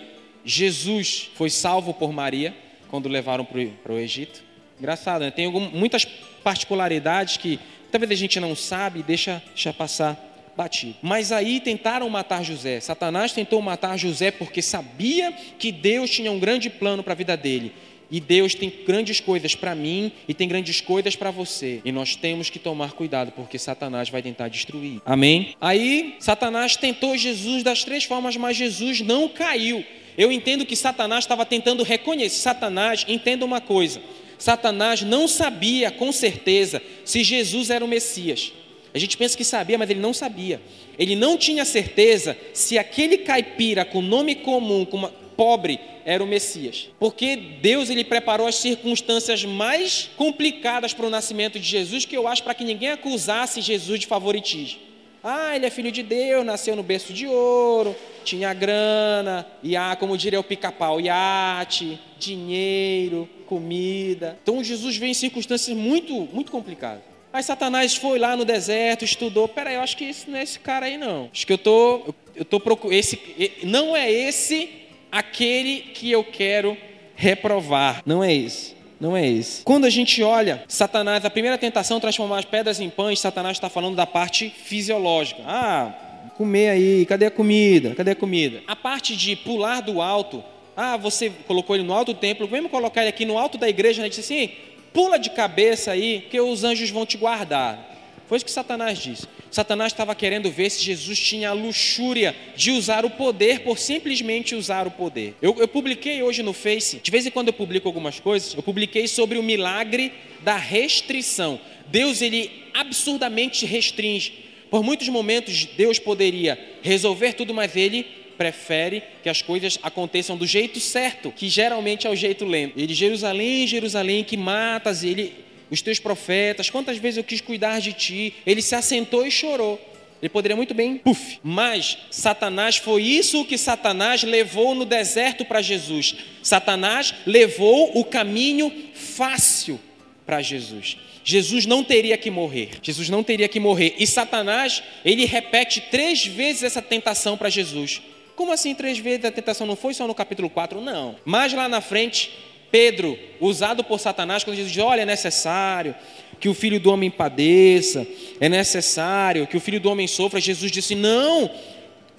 Jesus 0.46 1.30
foi 1.34 1.50
salvo 1.50 1.92
por 1.92 2.10
Maria 2.10 2.54
quando 2.88 3.06
levaram 3.06 3.44
para 3.44 3.92
o 3.92 3.98
Egito. 3.98 4.42
Engraçado, 4.78 5.22
né? 5.22 5.30
Tem 5.30 5.50
muitas 5.50 6.06
particularidades 6.42 7.36
que 7.36 7.60
talvez 7.90 8.10
a 8.10 8.14
gente 8.14 8.40
não 8.40 8.56
sabe 8.56 9.00
e 9.00 9.02
deixa, 9.02 9.42
deixa 9.48 9.74
passar 9.74 10.31
batido. 10.56 10.96
Mas 11.02 11.32
aí 11.32 11.60
tentaram 11.60 12.08
matar 12.08 12.44
José. 12.44 12.80
Satanás 12.80 13.32
tentou 13.32 13.60
matar 13.62 13.96
José 13.96 14.30
porque 14.30 14.62
sabia 14.62 15.32
que 15.58 15.72
Deus 15.72 16.10
tinha 16.10 16.30
um 16.30 16.38
grande 16.38 16.68
plano 16.70 17.02
para 17.02 17.12
a 17.12 17.16
vida 17.16 17.36
dele. 17.36 17.72
E 18.10 18.20
Deus 18.20 18.54
tem 18.54 18.70
grandes 18.86 19.20
coisas 19.20 19.54
para 19.54 19.74
mim 19.74 20.12
e 20.28 20.34
tem 20.34 20.46
grandes 20.46 20.82
coisas 20.82 21.16
para 21.16 21.30
você. 21.30 21.80
E 21.82 21.90
nós 21.90 22.14
temos 22.14 22.50
que 22.50 22.58
tomar 22.58 22.92
cuidado 22.92 23.32
porque 23.32 23.58
Satanás 23.58 24.10
vai 24.10 24.20
tentar 24.20 24.48
destruir. 24.48 25.00
Amém? 25.06 25.54
Aí 25.58 26.16
Satanás 26.20 26.76
tentou 26.76 27.16
Jesus 27.16 27.62
das 27.62 27.84
três 27.84 28.04
formas, 28.04 28.36
mas 28.36 28.54
Jesus 28.54 29.00
não 29.00 29.30
caiu. 29.30 29.82
Eu 30.18 30.30
entendo 30.30 30.66
que 30.66 30.76
Satanás 30.76 31.24
estava 31.24 31.46
tentando 31.46 31.82
reconhecer. 31.82 32.36
Satanás, 32.36 33.06
entenda 33.08 33.46
uma 33.46 33.62
coisa: 33.62 34.02
Satanás 34.36 35.00
não 35.00 35.26
sabia 35.26 35.90
com 35.90 36.12
certeza 36.12 36.82
se 37.06 37.24
Jesus 37.24 37.70
era 37.70 37.82
o 37.82 37.88
Messias. 37.88 38.52
A 38.94 38.98
gente 38.98 39.16
pensa 39.16 39.36
que 39.36 39.44
sabia, 39.44 39.78
mas 39.78 39.88
ele 39.88 40.00
não 40.00 40.12
sabia. 40.12 40.60
Ele 40.98 41.16
não 41.16 41.38
tinha 41.38 41.64
certeza 41.64 42.36
se 42.52 42.78
aquele 42.78 43.18
caipira 43.18 43.84
com 43.84 44.02
nome 44.02 44.34
comum, 44.34 44.84
com 44.84 44.98
uma, 44.98 45.08
pobre, 45.36 45.80
era 46.04 46.22
o 46.22 46.26
Messias. 46.26 46.88
Porque 46.98 47.36
Deus 47.36 47.90
ele 47.90 48.04
preparou 48.04 48.46
as 48.46 48.56
circunstâncias 48.56 49.44
mais 49.44 50.10
complicadas 50.16 50.92
para 50.92 51.06
o 51.06 51.10
nascimento 51.10 51.58
de 51.58 51.66
Jesus, 51.66 52.04
que 52.04 52.16
eu 52.16 52.28
acho 52.28 52.42
para 52.42 52.54
que 52.54 52.64
ninguém 52.64 52.90
acusasse 52.90 53.60
Jesus 53.60 54.00
de 54.00 54.06
favoritismo. 54.06 54.80
Ah, 55.24 55.54
ele 55.54 55.66
é 55.66 55.70
filho 55.70 55.92
de 55.92 56.02
Deus, 56.02 56.44
nasceu 56.44 56.74
no 56.74 56.82
berço 56.82 57.12
de 57.12 57.28
ouro, 57.28 57.94
tinha 58.24 58.52
grana, 58.52 59.46
e 59.62 59.76
ah, 59.76 59.94
como 59.94 60.18
diria 60.18 60.40
o 60.40 60.44
pica-pau, 60.44 61.00
iate, 61.00 61.98
dinheiro, 62.18 63.28
comida. 63.46 64.36
Então 64.42 64.64
Jesus 64.64 64.96
veio 64.96 65.10
em 65.10 65.14
circunstâncias 65.14 65.76
muito, 65.76 66.12
muito 66.32 66.50
complicadas. 66.50 67.11
Aí 67.32 67.42
Satanás 67.42 67.96
foi 67.96 68.18
lá 68.18 68.36
no 68.36 68.44
deserto, 68.44 69.04
estudou. 69.04 69.48
Peraí, 69.48 69.76
eu 69.76 69.80
acho 69.80 69.96
que 69.96 70.04
esse 70.04 70.28
não 70.28 70.38
é 70.38 70.42
esse 70.42 70.58
cara 70.58 70.86
aí, 70.86 70.98
não. 70.98 71.30
Acho 71.32 71.46
que 71.46 71.52
eu 71.52 71.58
tô, 71.58 72.14
eu 72.36 72.44
tô 72.44 72.60
procurando. 72.60 72.98
Esse, 72.98 73.18
não 73.62 73.96
é 73.96 74.10
esse 74.10 74.68
aquele 75.10 75.80
que 75.94 76.10
eu 76.10 76.22
quero 76.22 76.76
reprovar. 77.16 78.02
Não 78.04 78.22
é 78.22 78.34
esse. 78.34 78.74
Não 79.00 79.16
é 79.16 79.26
esse. 79.26 79.64
Quando 79.64 79.84
a 79.84 79.90
gente 79.90 80.22
olha, 80.22 80.62
Satanás, 80.68 81.24
a 81.24 81.30
primeira 81.30 81.58
tentação 81.58 81.98
transformar 81.98 82.38
as 82.38 82.44
pedras 82.44 82.78
em 82.80 82.88
pães, 82.88 83.18
Satanás 83.18 83.56
está 83.56 83.68
falando 83.68 83.96
da 83.96 84.06
parte 84.06 84.48
fisiológica. 84.50 85.42
Ah, 85.44 86.30
comer 86.36 86.68
aí, 86.68 87.06
cadê 87.06 87.26
a 87.26 87.30
comida? 87.30 87.94
Cadê 87.94 88.12
a 88.12 88.16
comida? 88.16 88.62
A 88.66 88.76
parte 88.76 89.16
de 89.16 89.34
pular 89.34 89.80
do 89.80 90.00
alto, 90.00 90.44
ah, 90.76 90.96
você 90.96 91.30
colocou 91.46 91.74
ele 91.74 91.84
no 91.84 91.92
alto 91.92 92.12
do 92.12 92.18
templo, 92.18 92.46
vamos 92.46 92.70
colocar 92.70 93.00
ele 93.00 93.10
aqui 93.10 93.24
no 93.24 93.38
alto 93.38 93.58
da 93.58 93.68
igreja, 93.68 94.02
né? 94.02 94.08
Disse 94.08 94.20
assim, 94.20 94.50
pula 94.92 95.18
de 95.18 95.30
cabeça 95.30 95.92
aí, 95.92 96.26
que 96.30 96.40
os 96.40 96.64
anjos 96.64 96.90
vão 96.90 97.06
te 97.06 97.16
guardar. 97.16 97.90
Foi 98.26 98.36
isso 98.36 98.46
que 98.46 98.52
Satanás 98.52 98.98
disse. 98.98 99.26
Satanás 99.50 99.92
estava 99.92 100.14
querendo 100.14 100.50
ver 100.50 100.70
se 100.70 100.82
Jesus 100.82 101.18
tinha 101.18 101.50
a 101.50 101.52
luxúria 101.52 102.34
de 102.56 102.70
usar 102.70 103.04
o 103.04 103.10
poder 103.10 103.60
por 103.60 103.78
simplesmente 103.78 104.54
usar 104.54 104.86
o 104.86 104.90
poder. 104.90 105.34
Eu, 105.42 105.54
eu, 105.58 105.68
publiquei 105.68 106.22
hoje 106.22 106.42
no 106.42 106.54
Face, 106.54 106.98
de 107.02 107.10
vez 107.10 107.26
em 107.26 107.30
quando 107.30 107.48
eu 107.48 107.52
publico 107.52 107.86
algumas 107.86 108.18
coisas, 108.18 108.54
eu 108.54 108.62
publiquei 108.62 109.06
sobre 109.06 109.36
o 109.36 109.42
milagre 109.42 110.12
da 110.40 110.56
restrição. 110.56 111.60
Deus, 111.88 112.22
ele 112.22 112.50
absurdamente 112.72 113.66
restringe. 113.66 114.32
Por 114.70 114.82
muitos 114.82 115.10
momentos, 115.10 115.66
Deus 115.76 115.98
poderia 115.98 116.58
resolver 116.80 117.34
tudo, 117.34 117.52
mas 117.52 117.76
ele 117.76 118.06
prefere 118.36 119.02
que 119.22 119.28
as 119.28 119.42
coisas 119.42 119.78
aconteçam 119.82 120.36
do 120.36 120.46
jeito 120.46 120.80
certo, 120.80 121.30
que 121.30 121.48
geralmente 121.48 122.06
é 122.06 122.10
o 122.10 122.16
jeito 122.16 122.44
lento. 122.44 122.78
Ele, 122.78 122.94
Jerusalém, 122.94 123.66
Jerusalém, 123.66 124.24
que 124.24 124.36
matas, 124.36 125.04
ele, 125.04 125.32
os 125.70 125.80
teus 125.80 125.98
profetas, 125.98 126.70
quantas 126.70 126.98
vezes 126.98 127.18
eu 127.18 127.24
quis 127.24 127.40
cuidar 127.40 127.80
de 127.80 127.92
ti. 127.92 128.34
Ele 128.46 128.60
se 128.60 128.74
assentou 128.74 129.26
e 129.26 129.30
chorou. 129.30 129.80
Ele 130.22 130.28
poderia 130.28 130.56
muito 130.56 130.72
bem, 130.72 130.98
puf. 130.98 131.40
Mas 131.42 131.98
Satanás 132.08 132.76
foi 132.76 133.02
isso 133.02 133.44
que 133.44 133.58
Satanás 133.58 134.22
levou 134.22 134.72
no 134.72 134.84
deserto 134.84 135.44
para 135.44 135.60
Jesus. 135.60 136.14
Satanás 136.42 137.12
levou 137.26 137.98
o 137.98 138.04
caminho 138.04 138.72
fácil 138.94 139.80
para 140.24 140.40
Jesus. 140.40 140.96
Jesus 141.24 141.66
não 141.66 141.82
teria 141.82 142.16
que 142.16 142.30
morrer. 142.30 142.70
Jesus 142.82 143.08
não 143.08 143.22
teria 143.22 143.48
que 143.48 143.60
morrer. 143.60 143.94
E 143.98 144.06
Satanás, 144.06 144.82
ele 145.04 145.24
repete 145.24 145.80
três 145.90 146.24
vezes 146.24 146.62
essa 146.62 146.82
tentação 146.82 147.36
para 147.36 147.50
Jesus. 147.50 148.00
Como 148.42 148.50
assim 148.50 148.74
três 148.74 148.98
vezes 148.98 149.24
a 149.24 149.30
tentação 149.30 149.64
não 149.64 149.76
foi 149.76 149.94
só 149.94 150.04
no 150.04 150.16
capítulo 150.16 150.50
4? 150.50 150.80
Não. 150.80 151.14
Mais 151.24 151.52
lá 151.52 151.68
na 151.68 151.80
frente, 151.80 152.28
Pedro, 152.72 153.16
usado 153.40 153.84
por 153.84 154.00
Satanás, 154.00 154.42
quando 154.42 154.56
diz: 154.56 154.76
Olha, 154.78 155.02
é 155.02 155.06
necessário 155.06 155.94
que 156.40 156.48
o 156.48 156.54
filho 156.54 156.80
do 156.80 156.90
homem 156.90 157.08
padeça, 157.08 158.04
é 158.40 158.48
necessário 158.48 159.46
que 159.46 159.56
o 159.56 159.60
filho 159.60 159.78
do 159.78 159.88
homem 159.88 160.08
sofra. 160.08 160.40
Jesus 160.40 160.72
disse: 160.72 160.96
Não, 160.96 161.48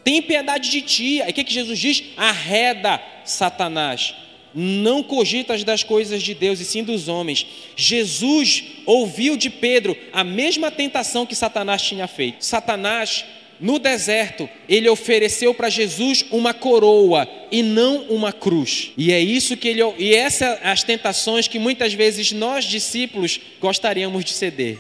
tem 0.02 0.22
piedade 0.22 0.70
de 0.70 0.82
ti. 0.82 1.22
Aí 1.22 1.32
o 1.32 1.34
que, 1.34 1.44
que 1.44 1.54
Jesus 1.54 1.78
diz? 1.78 2.02
Arreda 2.16 3.02
Satanás. 3.26 4.16
Não 4.56 5.04
cogitas 5.04 5.66
das 5.66 5.84
coisas 5.84 6.24
de 6.24 6.34
Deus 6.34 6.62
e 6.62 6.64
sim 6.64 6.86
dos 6.86 7.10
homens. 7.10 7.46
Jesus 7.76 8.64
ouviu 8.86 9.36
de 9.36 9.50
Pedro 9.50 9.94
a 10.14 10.24
mesma 10.24 10.72
tentação 10.72 11.26
que 11.26 11.36
Satanás 11.36 11.82
tinha 11.82 12.08
feito. 12.08 12.46
Satanás 12.46 13.26
no 13.60 13.80
deserto, 13.80 14.50
ele 14.68 14.90
ofereceu 14.90 15.54
para 15.54 15.70
Jesus 15.70 16.26
uma 16.32 16.54
coroa 16.54 17.28
e 17.52 17.62
não 17.62 18.04
uma 18.10 18.34
cruz. 18.34 18.92
E 18.98 19.12
é 19.12 19.20
isso 19.20 19.56
que 19.56 19.68
ele 19.68 19.82
e 19.98 20.14
essas 20.14 20.60
as 20.64 20.84
tentações 20.84 21.48
que 21.48 21.60
muitas 21.60 21.94
vezes 21.94 22.32
nós 22.32 22.66
discípulos 22.66 23.40
gostaríamos 23.62 24.26
de 24.26 24.34
ceder. 24.34 24.78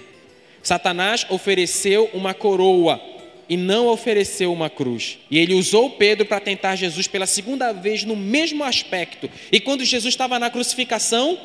Satanás 0.61 1.25
ofereceu 1.29 2.09
uma 2.13 2.33
coroa 2.33 3.01
e 3.49 3.57
não 3.57 3.87
ofereceu 3.87 4.51
uma 4.51 4.69
cruz. 4.69 5.19
E 5.29 5.37
ele 5.37 5.53
usou 5.53 5.91
Pedro 5.91 6.25
para 6.25 6.39
tentar 6.39 6.75
Jesus 6.75 7.07
pela 7.07 7.25
segunda 7.25 7.71
vez 7.71 8.03
no 8.03 8.15
mesmo 8.15 8.63
aspecto. 8.63 9.29
E 9.51 9.59
quando 9.59 9.83
Jesus 9.83 10.13
estava 10.13 10.39
na 10.39 10.49
crucificação, 10.49 11.37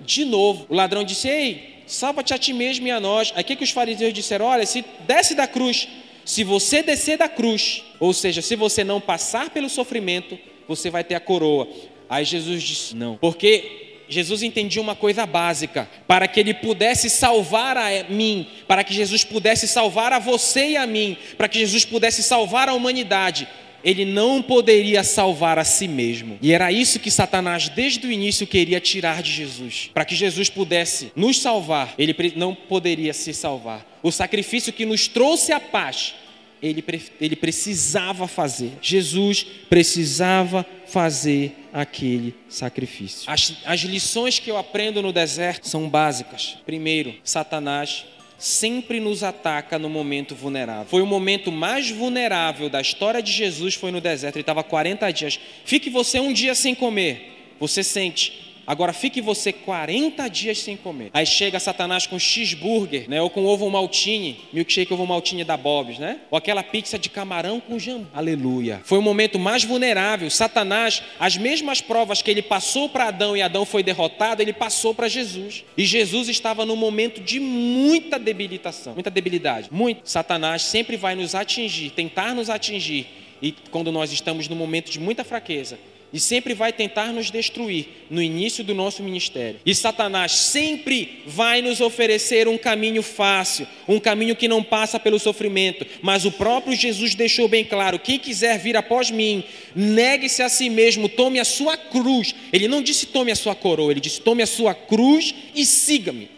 de 0.00 0.24
novo, 0.24 0.66
o 0.68 0.74
ladrão 0.74 1.04
disse: 1.04 1.28
"Ei, 1.28 1.82
salva-te 1.86 2.32
a 2.34 2.38
ti 2.38 2.52
mesmo 2.52 2.86
e 2.86 2.90
a 2.90 2.98
nós". 2.98 3.32
Aí 3.36 3.44
que 3.44 3.56
que 3.56 3.64
os 3.64 3.70
fariseus 3.70 4.12
disseram: 4.12 4.46
"Olha, 4.46 4.66
se 4.66 4.84
desce 5.06 5.34
da 5.34 5.46
cruz, 5.46 5.86
se 6.24 6.42
você 6.42 6.82
descer 6.82 7.18
da 7.18 7.28
cruz, 7.28 7.82
ou 8.00 8.12
seja, 8.12 8.40
se 8.40 8.56
você 8.56 8.82
não 8.82 9.00
passar 9.00 9.50
pelo 9.50 9.68
sofrimento, 9.68 10.38
você 10.66 10.90
vai 10.90 11.04
ter 11.04 11.14
a 11.14 11.20
coroa. 11.20 11.68
Aí 12.08 12.24
Jesus 12.24 12.62
disse: 12.62 12.96
não, 12.96 13.16
porque 13.16 13.84
Jesus 14.08 14.42
entendia 14.42 14.80
uma 14.80 14.94
coisa 14.94 15.26
básica: 15.26 15.88
para 16.06 16.26
que 16.26 16.40
ele 16.40 16.54
pudesse 16.54 17.10
salvar 17.10 17.76
a 17.76 18.04
mim, 18.08 18.46
para 18.66 18.84
que 18.84 18.94
Jesus 18.94 19.24
pudesse 19.24 19.66
salvar 19.68 20.12
a 20.12 20.18
você 20.18 20.70
e 20.70 20.76
a 20.76 20.86
mim, 20.86 21.16
para 21.36 21.48
que 21.48 21.58
Jesus 21.58 21.84
pudesse 21.84 22.22
salvar 22.22 22.68
a 22.68 22.74
humanidade, 22.74 23.48
ele 23.84 24.04
não 24.04 24.42
poderia 24.42 25.04
salvar 25.04 25.58
a 25.58 25.64
si 25.64 25.86
mesmo. 25.86 26.38
E 26.40 26.52
era 26.52 26.72
isso 26.72 26.98
que 26.98 27.10
Satanás, 27.10 27.68
desde 27.68 28.06
o 28.06 28.10
início, 28.10 28.46
queria 28.46 28.80
tirar 28.80 29.22
de 29.22 29.30
Jesus. 29.30 29.90
Para 29.92 30.04
que 30.04 30.14
Jesus 30.14 30.48
pudesse 30.48 31.12
nos 31.14 31.38
salvar, 31.40 31.94
ele 31.98 32.14
não 32.34 32.54
poderia 32.54 33.12
se 33.12 33.34
salvar. 33.34 33.86
O 34.02 34.10
sacrifício 34.10 34.72
que 34.72 34.86
nos 34.86 35.06
trouxe 35.06 35.52
a 35.52 35.60
paz, 35.60 36.14
ele, 36.62 36.82
ele 37.20 37.36
precisava 37.36 38.26
fazer. 38.26 38.72
Jesus 38.80 39.44
precisava 39.68 40.64
fazer 40.86 41.52
aquele 41.72 42.34
sacrifício. 42.48 43.30
As, 43.30 43.52
as 43.64 43.80
lições 43.80 44.38
que 44.38 44.50
eu 44.50 44.56
aprendo 44.56 45.02
no 45.02 45.12
deserto 45.12 45.68
são 45.68 45.88
básicas. 45.88 46.56
Primeiro, 46.64 47.14
Satanás 47.24 48.06
sempre 48.38 49.00
nos 49.00 49.22
ataca 49.22 49.78
no 49.78 49.88
momento 49.88 50.34
vulnerável. 50.34 50.86
Foi 50.86 51.02
o 51.02 51.06
momento 51.06 51.50
mais 51.50 51.90
vulnerável 51.90 52.68
da 52.68 52.80
história 52.80 53.22
de 53.22 53.32
Jesus, 53.32 53.74
foi 53.74 53.90
no 53.90 54.00
deserto. 54.00 54.36
Ele 54.36 54.42
estava 54.42 54.62
40 54.62 55.10
dias. 55.12 55.40
Fique 55.64 55.88
você 55.88 56.20
um 56.20 56.32
dia 56.32 56.54
sem 56.54 56.74
comer. 56.74 57.54
Você 57.58 57.82
sente. 57.82 58.43
Agora 58.66 58.92
fique 58.92 59.20
você 59.20 59.52
40 59.52 60.28
dias 60.28 60.58
sem 60.58 60.76
comer. 60.76 61.10
Aí 61.12 61.26
chega 61.26 61.60
Satanás 61.60 62.06
com 62.06 62.18
cheeseburger, 62.18 63.08
né? 63.08 63.20
Ou 63.20 63.30
com 63.30 63.44
ovo 63.44 63.68
maltine, 63.70 64.40
milkshake 64.52 64.92
ovo 64.92 65.06
maltine 65.06 65.44
da 65.44 65.56
Bob's, 65.56 65.98
né? 65.98 66.20
Ou 66.30 66.38
aquela 66.38 66.62
pizza 66.62 66.98
de 66.98 67.08
camarão 67.08 67.60
com 67.60 67.78
jambu. 67.78 68.06
Aleluia. 68.12 68.80
Foi 68.84 68.98
o 68.98 69.02
momento 69.02 69.38
mais 69.38 69.64
vulnerável. 69.64 70.30
Satanás, 70.30 71.02
as 71.18 71.36
mesmas 71.36 71.80
provas 71.80 72.22
que 72.22 72.30
ele 72.30 72.42
passou 72.42 72.88
para 72.88 73.08
Adão 73.08 73.36
e 73.36 73.42
Adão 73.42 73.64
foi 73.64 73.82
derrotado, 73.82 74.42
ele 74.42 74.52
passou 74.52 74.94
para 74.94 75.08
Jesus. 75.08 75.64
E 75.76 75.84
Jesus 75.84 76.28
estava 76.28 76.64
num 76.64 76.76
momento 76.76 77.20
de 77.20 77.38
muita 77.40 78.18
debilitação, 78.18 78.94
muita 78.94 79.10
debilidade. 79.10 79.68
Muito. 79.70 80.08
Satanás 80.08 80.62
sempre 80.62 80.96
vai 80.96 81.14
nos 81.14 81.34
atingir, 81.34 81.90
tentar 81.90 82.34
nos 82.34 82.50
atingir. 82.50 83.06
E 83.42 83.52
quando 83.70 83.92
nós 83.92 84.12
estamos 84.12 84.48
num 84.48 84.56
momento 84.56 84.90
de 84.90 84.98
muita 84.98 85.22
fraqueza, 85.22 85.78
e 86.14 86.20
sempre 86.20 86.54
vai 86.54 86.72
tentar 86.72 87.12
nos 87.12 87.28
destruir 87.28 87.88
no 88.08 88.22
início 88.22 88.62
do 88.62 88.72
nosso 88.72 89.02
ministério. 89.02 89.58
E 89.66 89.74
Satanás 89.74 90.30
sempre 90.30 91.24
vai 91.26 91.60
nos 91.60 91.80
oferecer 91.80 92.46
um 92.46 92.56
caminho 92.56 93.02
fácil, 93.02 93.66
um 93.88 93.98
caminho 93.98 94.36
que 94.36 94.46
não 94.46 94.62
passa 94.62 95.00
pelo 95.00 95.18
sofrimento, 95.18 95.84
mas 96.00 96.24
o 96.24 96.30
próprio 96.30 96.76
Jesus 96.76 97.16
deixou 97.16 97.48
bem 97.48 97.64
claro: 97.64 97.98
quem 97.98 98.16
quiser 98.16 98.60
vir 98.60 98.76
após 98.76 99.10
mim, 99.10 99.42
negue-se 99.74 100.40
a 100.40 100.48
si 100.48 100.70
mesmo, 100.70 101.08
tome 101.08 101.40
a 101.40 101.44
sua 101.44 101.76
cruz. 101.76 102.32
Ele 102.52 102.68
não 102.68 102.80
disse 102.80 103.06
tome 103.06 103.32
a 103.32 103.36
sua 103.36 103.56
coroa, 103.56 103.90
ele 103.90 104.00
disse 104.00 104.20
tome 104.20 104.40
a 104.40 104.46
sua 104.46 104.72
cruz 104.72 105.34
e 105.52 105.66
siga-me. 105.66 106.28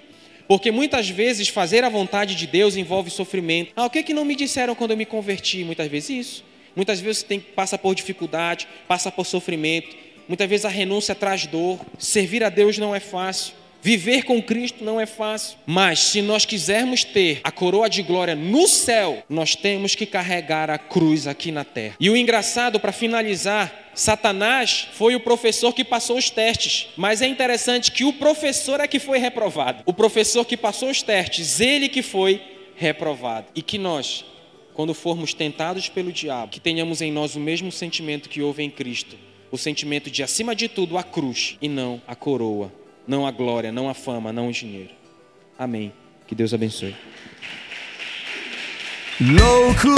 Porque 0.49 0.71
muitas 0.71 1.11
vezes 1.11 1.49
fazer 1.49 1.85
a 1.85 1.91
vontade 1.91 2.35
de 2.35 2.47
Deus 2.47 2.77
envolve 2.77 3.11
sofrimento. 3.11 3.73
Ah, 3.77 3.85
o 3.85 3.91
que, 3.91 4.03
que 4.03 4.15
não 4.15 4.25
me 4.25 4.35
disseram 4.35 4.75
quando 4.75 4.93
eu 4.93 4.97
me 4.97 5.05
converti? 5.05 5.65
Muitas 5.65 5.89
vezes 5.89 6.09
isso. 6.11 6.56
Muitas 6.77 7.01
vezes 7.01 7.23
você 7.23 7.27
tem, 7.27 7.41
passa 7.41 7.79
por 7.79 7.95
dificuldade, 7.95 8.69
passa 8.87 9.11
por 9.11 9.25
sofrimento. 9.25 9.97
Muitas 10.29 10.49
vezes 10.49 10.67
a 10.67 10.69
renúncia 10.69 11.15
traz 11.15 11.47
dor. 11.47 11.81
Servir 11.99 12.45
a 12.45 12.51
Deus 12.51 12.77
não 12.77 12.95
é 12.95 13.01
fácil. 13.01 13.55
Viver 13.87 14.25
com 14.25 14.43
Cristo 14.43 14.85
não 14.85 15.01
é 15.01 15.07
fácil. 15.07 15.57
Mas 15.65 16.01
se 16.01 16.21
nós 16.21 16.45
quisermos 16.45 17.05
ter 17.05 17.41
a 17.45 17.53
coroa 17.53 17.89
de 17.89 18.03
glória 18.03 18.35
no 18.35 18.67
céu, 18.67 19.23
nós 19.29 19.55
temos 19.55 19.95
que 19.95 20.05
carregar 20.05 20.69
a 20.69 20.77
cruz 20.77 21.27
aqui 21.27 21.53
na 21.53 21.65
terra. 21.65 21.95
E 22.01 22.11
o 22.11 22.17
engraçado, 22.17 22.81
para 22.81 22.91
finalizar, 22.91 23.93
Satanás 23.95 24.89
foi 24.93 25.15
o 25.15 25.21
professor 25.21 25.73
que 25.73 25.85
passou 25.85 26.19
os 26.19 26.31
testes, 26.31 26.89
mas 26.97 27.23
é 27.23 27.27
interessante 27.27 27.93
que 27.93 28.05
o 28.05 28.12
professor 28.12 28.81
é 28.81 28.89
que 28.89 28.99
foi 28.99 29.19
reprovado. 29.19 29.85
O 29.87 29.95
professor 29.95 30.45
que 30.45 30.57
passou 30.57 30.91
os 30.91 31.01
testes, 31.01 31.61
ele 31.61 31.89
que 31.89 32.03
foi 32.03 32.43
reprovado. 32.75 33.47
E 33.55 33.62
que 33.62 33.79
nós 33.79 34.25
quando 34.77 34.93
formos 34.93 35.33
tentados 35.33 35.89
pelo 35.89 36.12
diabo, 36.12 36.53
que 36.53 36.61
tenhamos 36.61 37.01
em 37.01 37.11
nós 37.11 37.35
o 37.35 37.41
mesmo 37.41 37.73
sentimento 37.73 38.29
que 38.29 38.43
houve 38.43 38.62
em 38.62 38.69
Cristo, 38.69 39.17
o 39.51 39.57
sentimento 39.57 40.11
de, 40.11 40.23
acima 40.23 40.55
de 40.55 40.69
tudo, 40.69 40.99
a 40.99 41.03
cruz 41.03 41.57
e 41.62 41.69
não 41.69 42.03
a 42.07 42.15
coroa, 42.15 42.71
não 43.09 43.27
a 43.27 43.31
glória, 43.31 43.73
não 43.73 43.89
a 43.89 43.95
fama, 43.95 44.35
não 44.35 44.49
o 44.49 44.53
dinheiro. 44.53 44.91
Amém. 45.59 45.95
Que 46.27 46.35
Deus 46.35 46.53
abençoe. 46.53 46.95
Louco, 49.19 49.95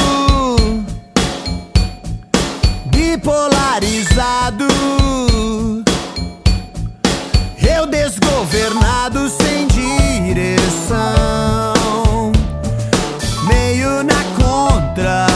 bipolarizado, 2.86 4.64
eu 7.68 7.84
desgovernado 7.84 9.28
sem 9.28 9.66
direção. 9.66 11.77
atrás. 14.98 15.27